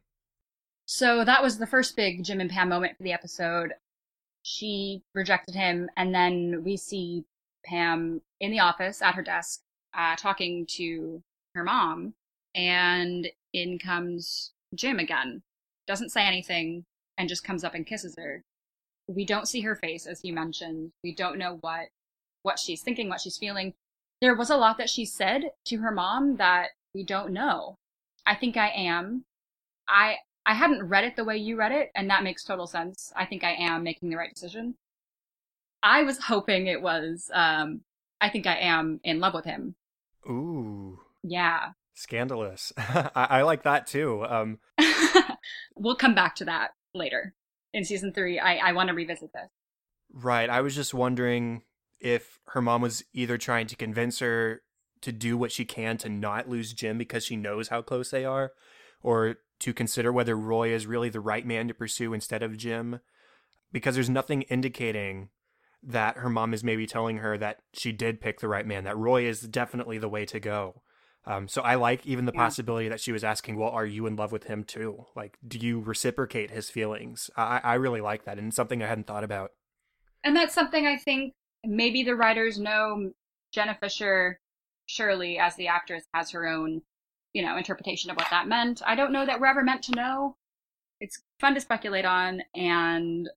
[0.85, 3.73] So that was the first big Jim and Pam moment for the episode.
[4.43, 7.25] She rejected him and then we see
[7.65, 9.61] Pam in the office at her desk
[9.97, 11.23] uh, talking to
[11.55, 12.13] her mom
[12.53, 15.41] and in comes Jim again.
[15.87, 16.85] Doesn't say anything,
[17.17, 18.43] and just comes up and kisses her.
[19.07, 20.91] We don't see her face, as you mentioned.
[21.03, 21.89] We don't know what
[22.41, 23.73] what she's thinking, what she's feeling.
[24.21, 27.77] There was a lot that she said to her mom that we don't know.
[28.25, 29.25] I think I am.
[29.87, 33.11] I I hadn't read it the way you read it, and that makes total sense.
[33.15, 34.75] I think I am making the right decision.
[35.81, 37.81] I was hoping it was um
[38.19, 39.75] I think I am in love with him.
[40.27, 40.99] Ooh.
[41.23, 41.69] Yeah.
[41.93, 42.73] Scandalous.
[42.77, 44.25] I, I like that too.
[44.27, 44.59] Um
[45.75, 47.33] we'll come back to that later
[47.73, 48.39] in season three.
[48.39, 49.49] I, I want to revisit this.
[50.11, 50.49] Right.
[50.49, 51.63] I was just wondering
[51.99, 54.61] if her mom was either trying to convince her
[55.01, 58.25] to do what she can to not lose Jim because she knows how close they
[58.25, 58.53] are,
[59.01, 59.35] or
[59.65, 62.99] to consider whether Roy is really the right man to pursue instead of Jim.
[63.71, 65.29] Because there's nothing indicating
[65.81, 68.95] that her mom is maybe telling her that she did pick the right man, that
[68.95, 70.83] Roy is definitely the way to go.
[71.25, 72.41] Um, so I like even the yeah.
[72.41, 75.07] possibility that she was asking, well, are you in love with him too?
[75.15, 77.31] Like, do you reciprocate his feelings?
[77.35, 79.49] I, I really like that and something I hadn't thought about.
[80.23, 83.13] And that's something I think maybe the writers know
[83.51, 84.39] Jenna Fischer,
[84.85, 86.83] surely as the actress, has her own,
[87.35, 88.81] you know, interpretation of what that meant.
[88.85, 90.37] I don't know that we're ever meant to know.
[91.01, 92.41] It's fun to speculate on.
[92.55, 93.29] And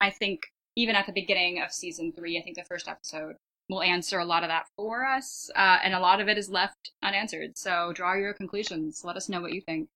[0.00, 0.40] I think
[0.74, 3.36] even at the beginning of season three, I think the first episode,
[3.68, 6.48] will answer a lot of that for us, uh, and a lot of it is
[6.48, 7.56] left unanswered.
[7.56, 9.02] So draw your conclusions.
[9.04, 9.88] Let us know what you think.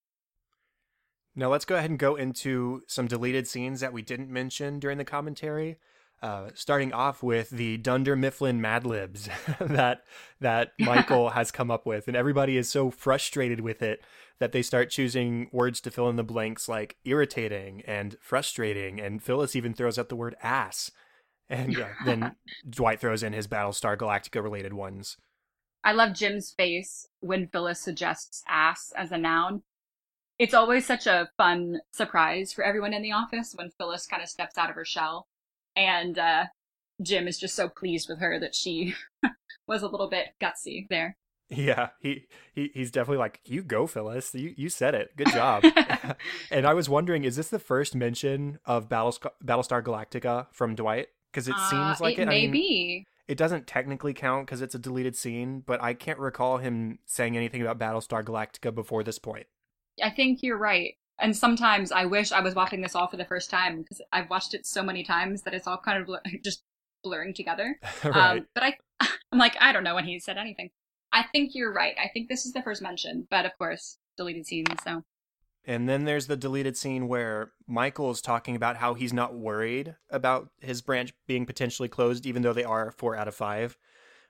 [1.34, 4.98] Now let's go ahead and go into some deleted scenes that we didn't mention during
[4.98, 5.78] the commentary.
[6.22, 9.28] Uh, starting off with the Dunder Mifflin Mad Libs
[9.60, 10.02] that
[10.40, 14.00] that Michael has come up with, and everybody is so frustrated with it
[14.38, 19.22] that they start choosing words to fill in the blanks like irritating and frustrating, and
[19.22, 20.90] Phyllis even throws out the word ass.
[21.48, 22.34] And uh, then
[22.68, 25.18] Dwight throws in his Battlestar Galactica related ones.
[25.84, 29.62] I love Jim's face when Phyllis suggests ass as a noun.
[30.38, 34.28] It's always such a fun surprise for everyone in the office when Phyllis kind of
[34.28, 35.28] steps out of her shell.
[35.76, 36.44] And uh,
[37.02, 38.94] Jim is just so pleased with her that she
[39.66, 41.16] was a little bit gutsy there.
[41.48, 44.34] Yeah, he, he he's definitely like, you go, Phyllis.
[44.34, 45.16] You you said it.
[45.16, 45.62] Good job.
[46.50, 51.06] and I was wondering, is this the first mention of Battlestar, Battlestar Galactica from Dwight?
[51.36, 52.22] because it uh, seems like it.
[52.22, 53.06] It may I mean, be.
[53.28, 57.36] It doesn't technically count because it's a deleted scene, but I can't recall him saying
[57.36, 59.46] anything about Battlestar Galactica before this point.
[60.02, 60.94] I think you're right.
[61.18, 64.28] And sometimes I wish I was watching this all for the first time because I've
[64.28, 66.10] watched it so many times that it's all kind of
[66.44, 66.62] just
[67.02, 67.78] blurring together.
[68.04, 68.38] right.
[68.38, 68.76] Um, but I,
[69.32, 70.70] I'm like, I don't know when he said anything.
[71.12, 71.94] I think you're right.
[71.98, 74.68] I think this is the first mention, but of course, deleted scenes.
[74.84, 75.02] So
[75.66, 79.96] and then there's the deleted scene where Michael is talking about how he's not worried
[80.10, 83.76] about his branch being potentially closed, even though they are four out of five,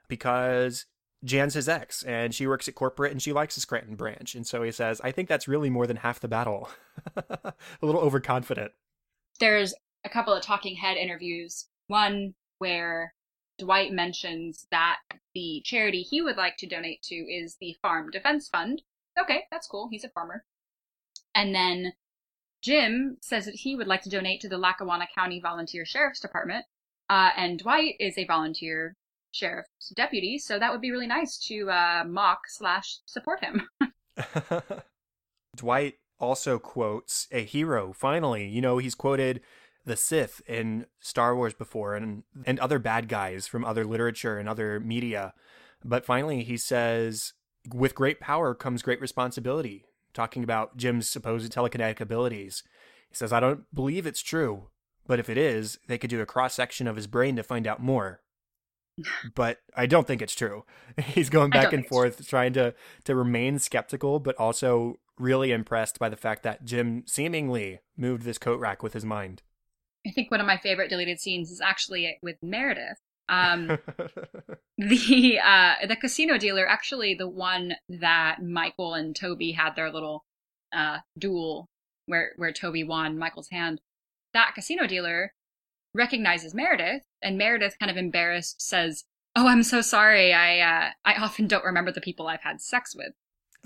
[0.09, 0.87] because
[1.25, 4.35] Jan's his ex and she works at corporate and she likes the Scranton branch.
[4.35, 6.69] And so he says, I think that's really more than half the battle.
[7.17, 8.73] a little overconfident.
[9.41, 11.67] There's a couple of talking head interviews.
[11.89, 13.15] One where
[13.59, 14.99] Dwight mentions that
[15.35, 18.83] the charity he would like to donate to is the Farm Defense Fund.
[19.19, 19.89] Okay, that's cool.
[19.91, 20.45] He's a farmer.
[21.35, 21.93] And then
[22.63, 26.65] Jim says that he would like to donate to the Lackawanna County Volunteer Sheriff's Department.
[27.09, 28.97] Uh, and Dwight is a volunteer
[29.37, 33.69] sheriff's deputy, so that would be really nice to uh, mock slash support him.
[35.57, 37.93] Dwight also quotes a hero.
[37.93, 39.41] Finally, you know, he's quoted
[39.85, 44.49] the Sith in Star Wars before, and and other bad guys from other literature and
[44.49, 45.35] other media.
[45.85, 47.35] But finally, he says,
[47.73, 52.65] "With great power comes great responsibility." talking about Jim's supposed telekinetic abilities.
[53.09, 54.69] He says, I don't believe it's true,
[55.07, 57.67] but if it is, they could do a cross section of his brain to find
[57.67, 58.23] out more.
[59.35, 60.65] But I don't think it's true.
[61.05, 62.75] He's going back and forth trying to
[63.05, 68.39] to remain skeptical but also really impressed by the fact that Jim seemingly moved this
[68.39, 69.43] coat rack with his mind.
[70.07, 73.69] I think one of my favorite deleted scenes is actually with Meredith um,
[74.79, 80.25] the uh, the casino dealer, actually the one that Michael and Toby had their little
[80.73, 81.69] uh, duel
[82.07, 83.81] where where Toby won Michael's hand.
[84.33, 85.33] That casino dealer
[85.97, 90.33] recognizes Meredith, and Meredith, kind of embarrassed, says, "Oh, I'm so sorry.
[90.33, 93.13] I uh, I often don't remember the people I've had sex with."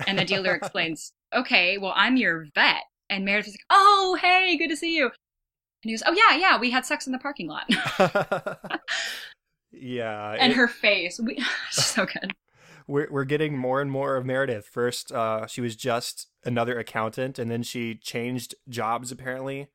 [0.06, 4.56] And the dealer explains, "Okay, well, I'm your vet." And Meredith is like, "Oh, hey,
[4.56, 5.12] good to see you." And
[5.82, 7.68] he goes, "Oh yeah, yeah, we had sex in the parking lot."
[9.72, 10.36] Yeah.
[10.38, 11.20] And it, her face.
[11.20, 12.34] We, so good.
[12.86, 14.66] We're, we're getting more and more of Meredith.
[14.66, 19.68] First, uh, she was just another accountant, and then she changed jobs apparently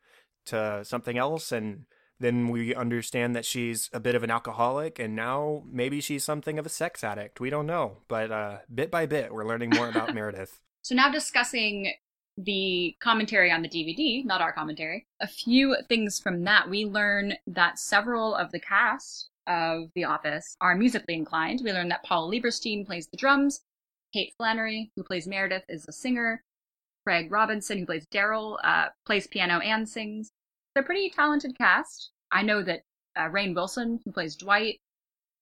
[0.48, 1.52] to something else.
[1.52, 1.86] And
[2.20, 6.58] then we understand that she's a bit of an alcoholic, and now maybe she's something
[6.58, 7.40] of a sex addict.
[7.40, 7.98] We don't know.
[8.08, 10.62] But uh, bit by bit, we're learning more about Meredith.
[10.82, 11.94] So now discussing
[12.38, 16.70] the commentary on the DVD, not our commentary, a few things from that.
[16.70, 21.62] We learn that several of the cast of The Office are musically inclined.
[21.64, 23.62] We learn that Paul Lieberstein plays the drums,
[24.14, 26.44] Kate Flannery, who plays Meredith, is a singer,
[27.06, 30.32] Craig Robinson, who plays Daryl, uh, plays piano and sings.
[30.76, 32.12] They're a pretty talented cast.
[32.32, 32.82] I know that
[33.16, 34.82] uh, Rainn Wilson, who plays Dwight,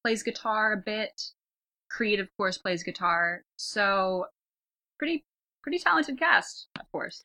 [0.04, 1.20] plays guitar a bit.
[1.90, 3.42] Creed, of course, plays guitar.
[3.58, 4.28] So,
[5.00, 5.26] pretty
[5.64, 7.24] pretty talented cast, of course.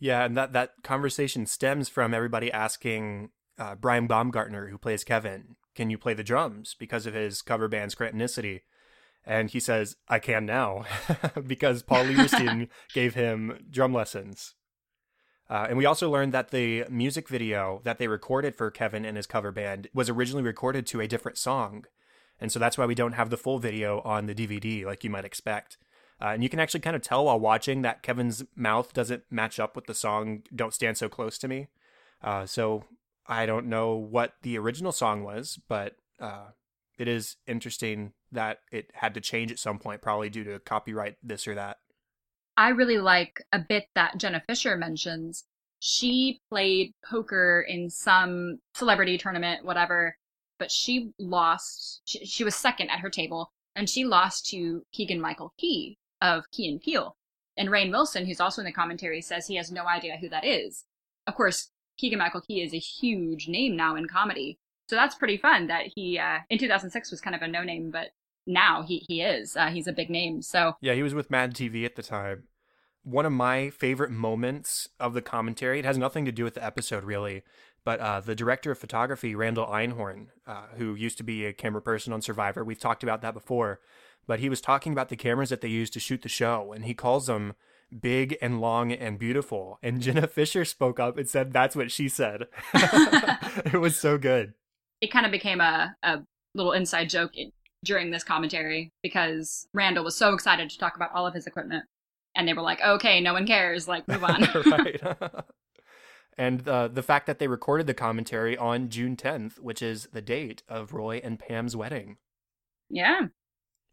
[0.00, 5.56] Yeah, and that that conversation stems from everybody asking uh, Brian Baumgartner, who plays Kevin,
[5.74, 8.62] can you play the drums because of his cover band's Scrantonicity?
[9.26, 10.84] And he says, I can now
[11.46, 14.54] because Paul Lieberstein gave him drum lessons.
[15.48, 19.16] Uh, and we also learned that the music video that they recorded for Kevin and
[19.16, 21.84] his cover band was originally recorded to a different song.
[22.40, 25.10] And so that's why we don't have the full video on the DVD like you
[25.10, 25.76] might expect.
[26.20, 29.60] Uh, and you can actually kind of tell while watching that Kevin's mouth doesn't match
[29.60, 31.68] up with the song Don't Stand So Close to Me.
[32.22, 32.84] Uh, so
[33.26, 36.48] I don't know what the original song was, but uh,
[36.98, 41.16] it is interesting that it had to change at some point, probably due to copyright
[41.22, 41.78] this or that.
[42.56, 45.44] I really like a bit that Jenna Fischer mentions.
[45.80, 50.16] She played poker in some celebrity tournament, whatever,
[50.58, 52.02] but she lost.
[52.04, 56.44] She, she was second at her table, and she lost to Keegan Michael Key of
[56.52, 57.16] Key and Peele.
[57.56, 60.44] And Rainn Wilson, who's also in the commentary, says he has no idea who that
[60.44, 60.84] is.
[61.26, 65.36] Of course, Keegan Michael Key is a huge name now in comedy, so that's pretty
[65.36, 65.66] fun.
[65.68, 68.10] That he uh, in 2006 was kind of a no name, but
[68.46, 69.56] now he he is.
[69.56, 70.42] Uh, he's a big name.
[70.42, 72.44] So yeah, he was with Mad TV at the time.
[73.02, 75.78] One of my favorite moments of the commentary.
[75.78, 77.42] It has nothing to do with the episode really,
[77.84, 81.82] but uh, the director of photography, Randall Einhorn, uh, who used to be a camera
[81.82, 82.64] person on Survivor.
[82.64, 83.80] We've talked about that before,
[84.26, 86.86] but he was talking about the cameras that they used to shoot the show, and
[86.86, 87.54] he calls them
[88.00, 89.78] big and long and beautiful.
[89.82, 92.46] And Jenna Fischer spoke up and said that's what she said.
[92.74, 94.54] it was so good.
[95.00, 96.22] It kind of became a, a
[96.54, 97.32] little inside joke
[97.84, 101.84] during this commentary because Randall was so excited to talk about all of his equipment.
[102.34, 103.86] And they were like, okay, no one cares.
[103.86, 104.42] Like, move on.
[104.66, 105.00] right.
[106.38, 110.22] and uh, the fact that they recorded the commentary on June 10th, which is the
[110.22, 112.16] date of Roy and Pam's wedding.
[112.90, 113.26] Yeah.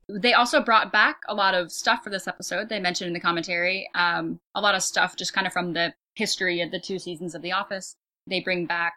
[0.10, 2.70] They also brought back a lot of stuff for this episode.
[2.70, 5.94] They mentioned in the commentary um, a lot of stuff just kind of from the
[6.16, 7.96] history of the two seasons of The Office.
[8.28, 8.94] They bring back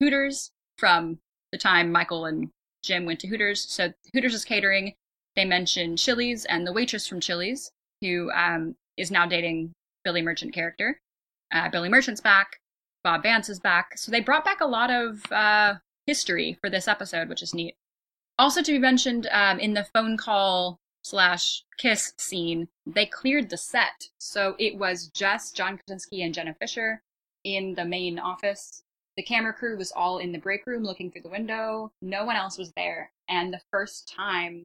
[0.00, 1.18] Hooters from
[1.52, 2.50] the time Michael and
[2.86, 3.66] Jim went to Hooters.
[3.68, 4.94] So Hooters is catering.
[5.34, 7.70] They mention Chili's and the waitress from Chili's,
[8.00, 9.72] who um, is now dating
[10.04, 10.98] Billy Merchant character.
[11.52, 12.60] Uh, Billy Merchant's back.
[13.04, 13.98] Bob Vance is back.
[13.98, 15.74] So they brought back a lot of uh,
[16.06, 17.74] history for this episode, which is neat.
[18.38, 23.56] Also to be mentioned um, in the phone call slash kiss scene, they cleared the
[23.56, 24.08] set.
[24.18, 27.02] So it was just John Krasinski and Jenna Fischer
[27.44, 28.82] in the main office
[29.16, 31.90] the camera crew was all in the break room looking through the window.
[32.02, 33.10] No one else was there.
[33.28, 34.64] And the first time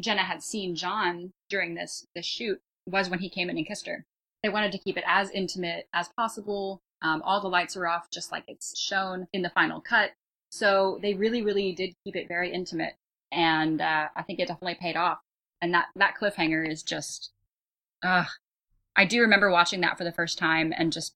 [0.00, 3.86] Jenna had seen John during this this shoot was when he came in and kissed
[3.86, 4.04] her.
[4.42, 6.80] They wanted to keep it as intimate as possible.
[7.00, 10.12] Um, all the lights are off, just like it's shown in the final cut.
[10.50, 12.94] So they really, really did keep it very intimate,
[13.30, 15.18] and uh, I think it definitely paid off.
[15.60, 17.30] And that that cliffhanger is just,
[18.02, 18.24] uh,
[18.96, 21.14] I do remember watching that for the first time and just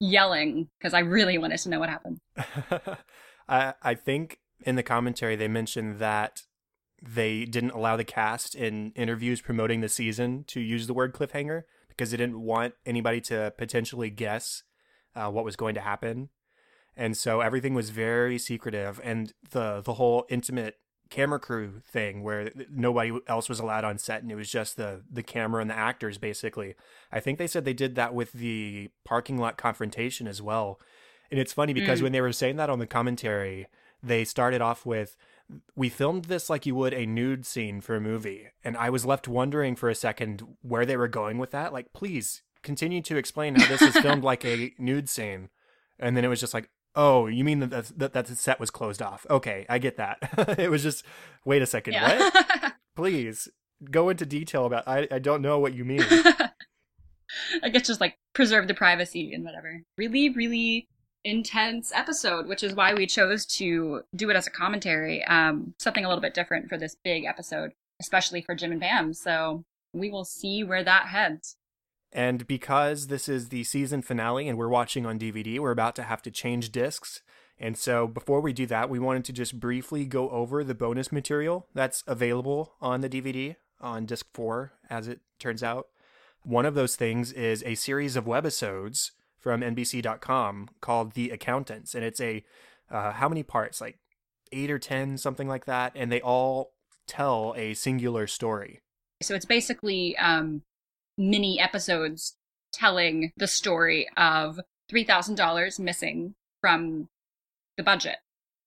[0.00, 2.18] yelling because I really wanted to know what happened.
[3.48, 6.42] I I think in the commentary they mentioned that
[7.02, 11.62] they didn't allow the cast in interviews promoting the season to use the word cliffhanger
[11.88, 14.62] because they didn't want anybody to potentially guess
[15.14, 16.28] uh, what was going to happen.
[16.96, 20.79] And so everything was very secretive and the the whole intimate
[21.10, 25.02] camera crew thing where nobody else was allowed on set and it was just the
[25.10, 26.74] the camera and the actors basically.
[27.12, 30.80] I think they said they did that with the parking lot confrontation as well.
[31.30, 32.04] And it's funny because mm.
[32.04, 33.66] when they were saying that on the commentary,
[34.02, 35.16] they started off with
[35.74, 38.48] we filmed this like you would a nude scene for a movie.
[38.64, 41.72] And I was left wondering for a second where they were going with that.
[41.72, 45.48] Like, please continue to explain how this is filmed like a nude scene.
[45.98, 48.70] And then it was just like, Oh, you mean that that, that the set was
[48.70, 49.26] closed off?
[49.30, 50.18] Okay, I get that.
[50.58, 51.04] it was just
[51.44, 52.18] wait a second, yeah.
[52.18, 52.74] what?
[52.96, 53.48] Please
[53.90, 54.86] go into detail about.
[54.86, 56.04] I I don't know what you mean.
[57.62, 59.82] I guess just like preserve the privacy and whatever.
[59.96, 60.88] Really, really
[61.24, 65.24] intense episode, which is why we chose to do it as a commentary.
[65.24, 69.12] Um, something a little bit different for this big episode, especially for Jim and Pam.
[69.12, 71.56] So we will see where that heads.
[72.12, 76.02] And because this is the season finale and we're watching on DVD, we're about to
[76.02, 77.22] have to change discs.
[77.58, 81.12] And so before we do that, we wanted to just briefly go over the bonus
[81.12, 85.88] material that's available on the DVD on disc 4 as it turns out.
[86.42, 91.94] One of those things is a series of webisodes from NBC.com called The Accountants.
[91.94, 92.44] And it's a,
[92.90, 93.80] uh, how many parts?
[93.80, 93.98] Like
[94.52, 95.92] eight or 10, something like that.
[95.94, 96.72] And they all
[97.06, 98.80] tell a singular story.
[99.22, 100.62] So it's basically um,
[101.20, 102.36] mini episodes
[102.72, 104.58] telling the story of
[104.90, 107.08] $3,000 missing from
[107.76, 108.16] the budget.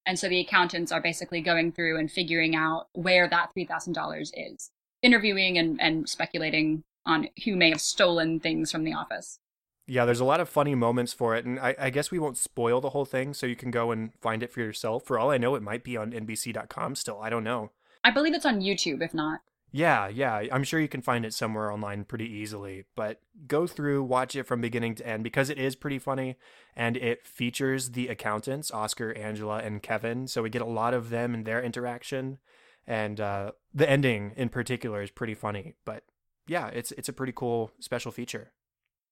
[0.06, 4.72] And so the accountants are basically going through and figuring out where that $3,000 is,
[5.02, 9.40] interviewing and, and speculating on who may have stolen things from the office.
[9.86, 12.38] Yeah, there's a lot of funny moments for it, and I, I, guess we won't
[12.38, 15.04] spoil the whole thing, so you can go and find it for yourself.
[15.04, 17.20] For all I know, it might be on NBC.com still.
[17.22, 17.72] I don't know.
[18.02, 19.42] I believe it's on YouTube, if not.
[19.76, 20.44] Yeah, yeah.
[20.52, 24.44] I'm sure you can find it somewhere online pretty easily, but go through, watch it
[24.44, 26.36] from beginning to end because it is pretty funny
[26.76, 30.28] and it features the accountants, Oscar, Angela, and Kevin.
[30.28, 32.38] So we get a lot of them and their interaction.
[32.86, 35.74] And uh, the ending in particular is pretty funny.
[35.86, 36.04] But
[36.46, 38.52] yeah, it's it's a pretty cool special feature.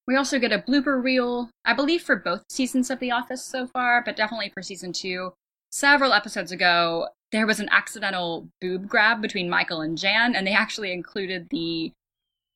[0.06, 3.66] We also get a blooper reel, I believe for both seasons of The Office so
[3.66, 5.32] far, but definitely for season two.
[5.70, 10.52] Several episodes ago, there was an accidental boob grab between Michael and Jan, and they
[10.52, 11.92] actually included the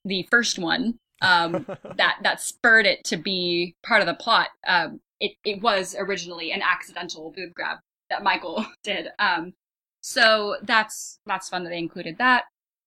[0.05, 1.65] the first one um,
[1.97, 4.49] that that spurred it to be part of the plot.
[4.65, 9.09] Um, it it was originally an accidental boob grab that Michael did.
[9.19, 9.53] Um,
[10.01, 12.45] so that's that's fun that they included that.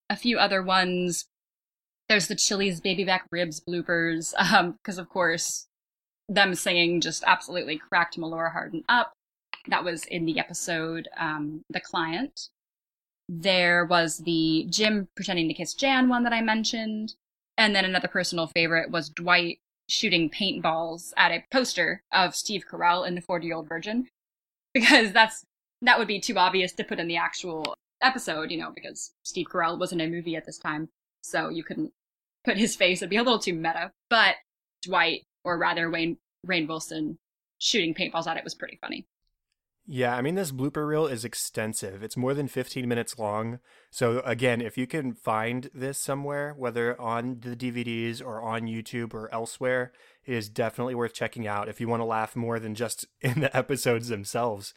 [0.08, 1.26] A few other ones.
[2.08, 5.68] There's the Chili's baby back ribs bloopers, because um, of course,
[6.28, 9.12] them singing just absolutely cracked Melora Hardin up
[9.68, 12.48] that was in the episode um, The Client.
[13.28, 17.14] There was the Jim pretending to kiss Jan one that I mentioned.
[17.56, 19.58] And then another personal favorite was Dwight
[19.88, 24.08] shooting paintballs at a poster of Steve Carell in The 40 Year Old Virgin.
[24.72, 25.44] Because that's
[25.82, 29.46] that would be too obvious to put in the actual episode, you know, because Steve
[29.52, 30.88] Carell wasn't a movie at this time.
[31.22, 31.92] So you couldn't
[32.44, 32.98] put his face.
[32.98, 33.90] It'd be a little too meta.
[34.08, 34.36] But
[34.82, 37.18] Dwight, or rather Wayne Rainn Wilson,
[37.58, 39.06] shooting paintballs at it was pretty funny.
[39.92, 42.04] Yeah, I mean, this blooper reel is extensive.
[42.04, 43.58] It's more than 15 minutes long.
[43.90, 49.12] So, again, if you can find this somewhere, whether on the DVDs or on YouTube
[49.14, 49.90] or elsewhere,
[50.24, 53.40] it is definitely worth checking out if you want to laugh more than just in
[53.40, 54.74] the episodes themselves.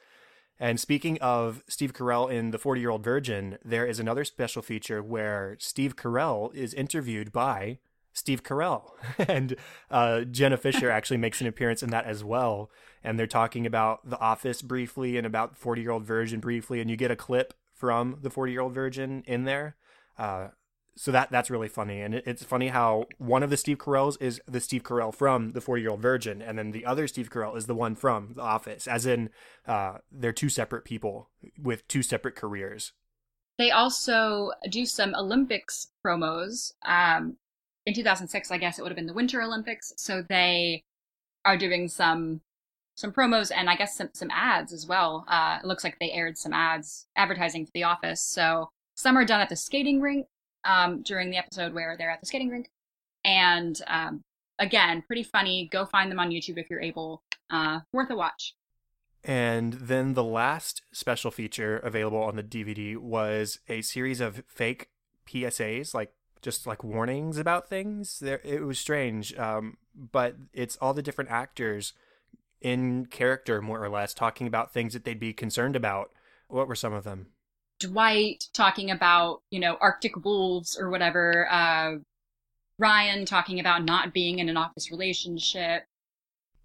[0.59, 4.63] And speaking of Steve Carell in The 40 Year Old Virgin, there is another special
[4.63, 7.77] feature where Steve Carell is interviewed by
[8.13, 8.91] Steve Carell.
[9.17, 9.55] and
[9.91, 12.69] uh, Jenna Fischer actually makes an appearance in that as well.
[13.03, 16.79] And they're talking about The Office briefly and about 40 year old virgin briefly.
[16.79, 19.75] And you get a clip from the 40 year old virgin in there.
[20.17, 20.49] Uh,
[20.95, 22.01] so that that's really funny.
[22.01, 25.51] And it, it's funny how one of the Steve Carells is the Steve Carell from
[25.53, 26.41] the 40 year old virgin.
[26.41, 29.29] And then the other Steve Carell is the one from The Office, as in
[29.67, 31.29] uh, they're two separate people
[31.61, 32.93] with two separate careers.
[33.57, 36.73] They also do some Olympics promos.
[36.85, 37.37] Um,
[37.85, 39.93] in 2006, I guess it would have been the Winter Olympics.
[39.97, 40.83] So they
[41.45, 42.41] are doing some
[42.95, 45.25] some promos and I guess some some ads as well.
[45.27, 48.21] Uh, it looks like they aired some ads advertising for The Office.
[48.21, 50.27] So some are done at the skating rink
[50.63, 52.69] um, during the episode where they're at the skating rink,
[53.25, 54.21] and um,
[54.59, 55.67] again, pretty funny.
[55.71, 57.23] Go find them on YouTube if you're able.
[57.49, 58.55] Uh, worth a watch.
[59.23, 64.89] And then the last special feature available on the DVD was a series of fake
[65.27, 66.13] PSAs, like
[66.43, 68.19] just like warnings about things.
[68.19, 71.93] There, it was strange, um, but it's all the different actors
[72.61, 76.11] in character, more or less, talking about things that they'd be concerned about.
[76.47, 77.27] What were some of them?
[77.79, 81.47] Dwight talking about you know Arctic wolves or whatever.
[81.49, 81.95] Uh,
[82.77, 85.85] Ryan talking about not being in an office relationship.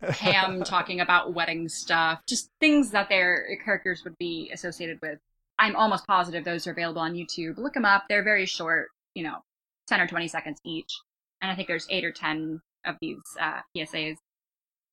[0.00, 5.18] Pam talking about wedding stuff, just things that their characters would be associated with.
[5.58, 7.58] I'm almost positive those are available on YouTube.
[7.58, 8.04] Look them up.
[8.08, 9.42] They're very short, you know,
[9.88, 10.92] 10 or 20 seconds each.
[11.40, 14.16] And I think there's eight or 10 of these uh, PSAs.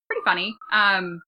[0.08, 0.56] Pretty funny.
[0.72, 1.22] Um,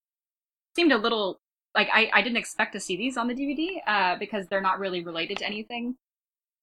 [0.76, 1.40] seemed a little
[1.74, 4.78] like I, I didn't expect to see these on the DVD uh, because they're not
[4.78, 5.96] really related to anything.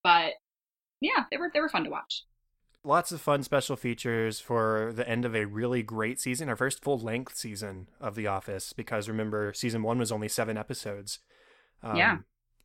[0.03, 0.34] But
[1.01, 2.24] yeah, they were they were fun to watch.
[2.84, 6.84] Lots of fun special features for the end of a really great season, our first
[6.84, 8.74] full length season of The Office.
[8.74, 11.20] Because remember, season one was only seven episodes.
[11.82, 12.18] Um, yeah.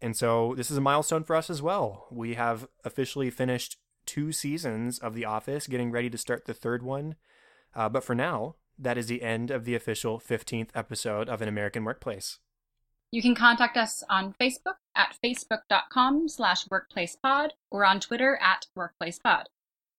[0.03, 2.07] And so this is a milestone for us as well.
[2.11, 3.77] We have officially finished
[4.11, 7.15] two seasons of The Office, getting ready to start the third one.
[7.77, 11.49] Uh, but for now, that is the end of the official 15th episode of An
[11.49, 12.41] American Workplace.
[13.13, 19.45] You can contact us on Facebook at facebook.com slash workplacepod or on Twitter at workplacepod.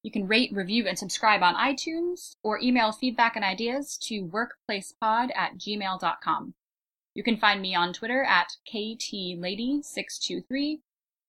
[0.04, 5.30] You can rate, review, and subscribe on iTunes or email feedback and ideas to workplacepod
[5.34, 6.54] at gmail.com.
[7.14, 10.80] You can find me on Twitter at ktlady623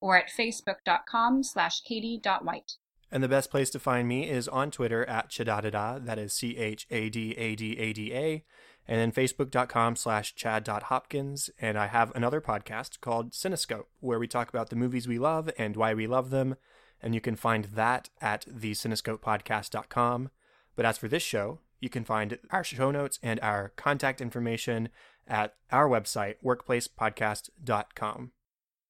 [0.03, 2.73] or at facebook.com slash katie.white.
[3.11, 6.57] And the best place to find me is on Twitter at Chadadada, that is C
[6.57, 8.45] H A D A D A D A,
[8.89, 11.51] and then facebook.com slash chad.hopkins.
[11.61, 15.51] And I have another podcast called Cinescope, where we talk about the movies we love
[15.57, 16.57] and why we love them.
[17.01, 20.31] And you can find that at thecinescopepodcast.com.
[20.75, 24.89] But as for this show, you can find our show notes and our contact information
[25.29, 28.33] at our website, workplacepodcast.com.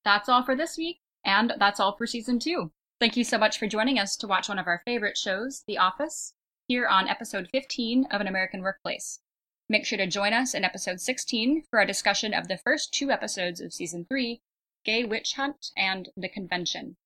[0.04, 1.01] That's all for this week.
[1.24, 2.72] And that's all for season two.
[3.00, 5.78] Thank you so much for joining us to watch one of our favorite shows, The
[5.78, 6.34] Office,
[6.68, 9.20] here on episode 15 of An American Workplace.
[9.68, 13.10] Make sure to join us in episode 16 for a discussion of the first two
[13.10, 14.40] episodes of season three
[14.84, 16.96] Gay Witch Hunt and The Convention.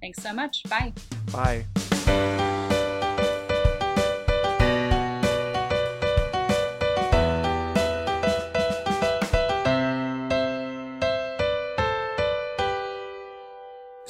[0.00, 0.62] Thanks so much.
[0.68, 0.92] Bye.
[1.32, 2.54] Bye.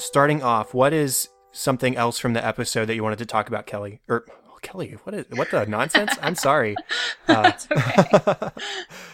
[0.09, 3.67] Starting off, what is something else from the episode that you wanted to talk about,
[3.67, 4.01] Kelly?
[4.07, 6.13] Or oh, Kelly, what is what the nonsense?
[6.19, 6.75] I'm sorry.
[7.27, 8.49] Uh, That's okay.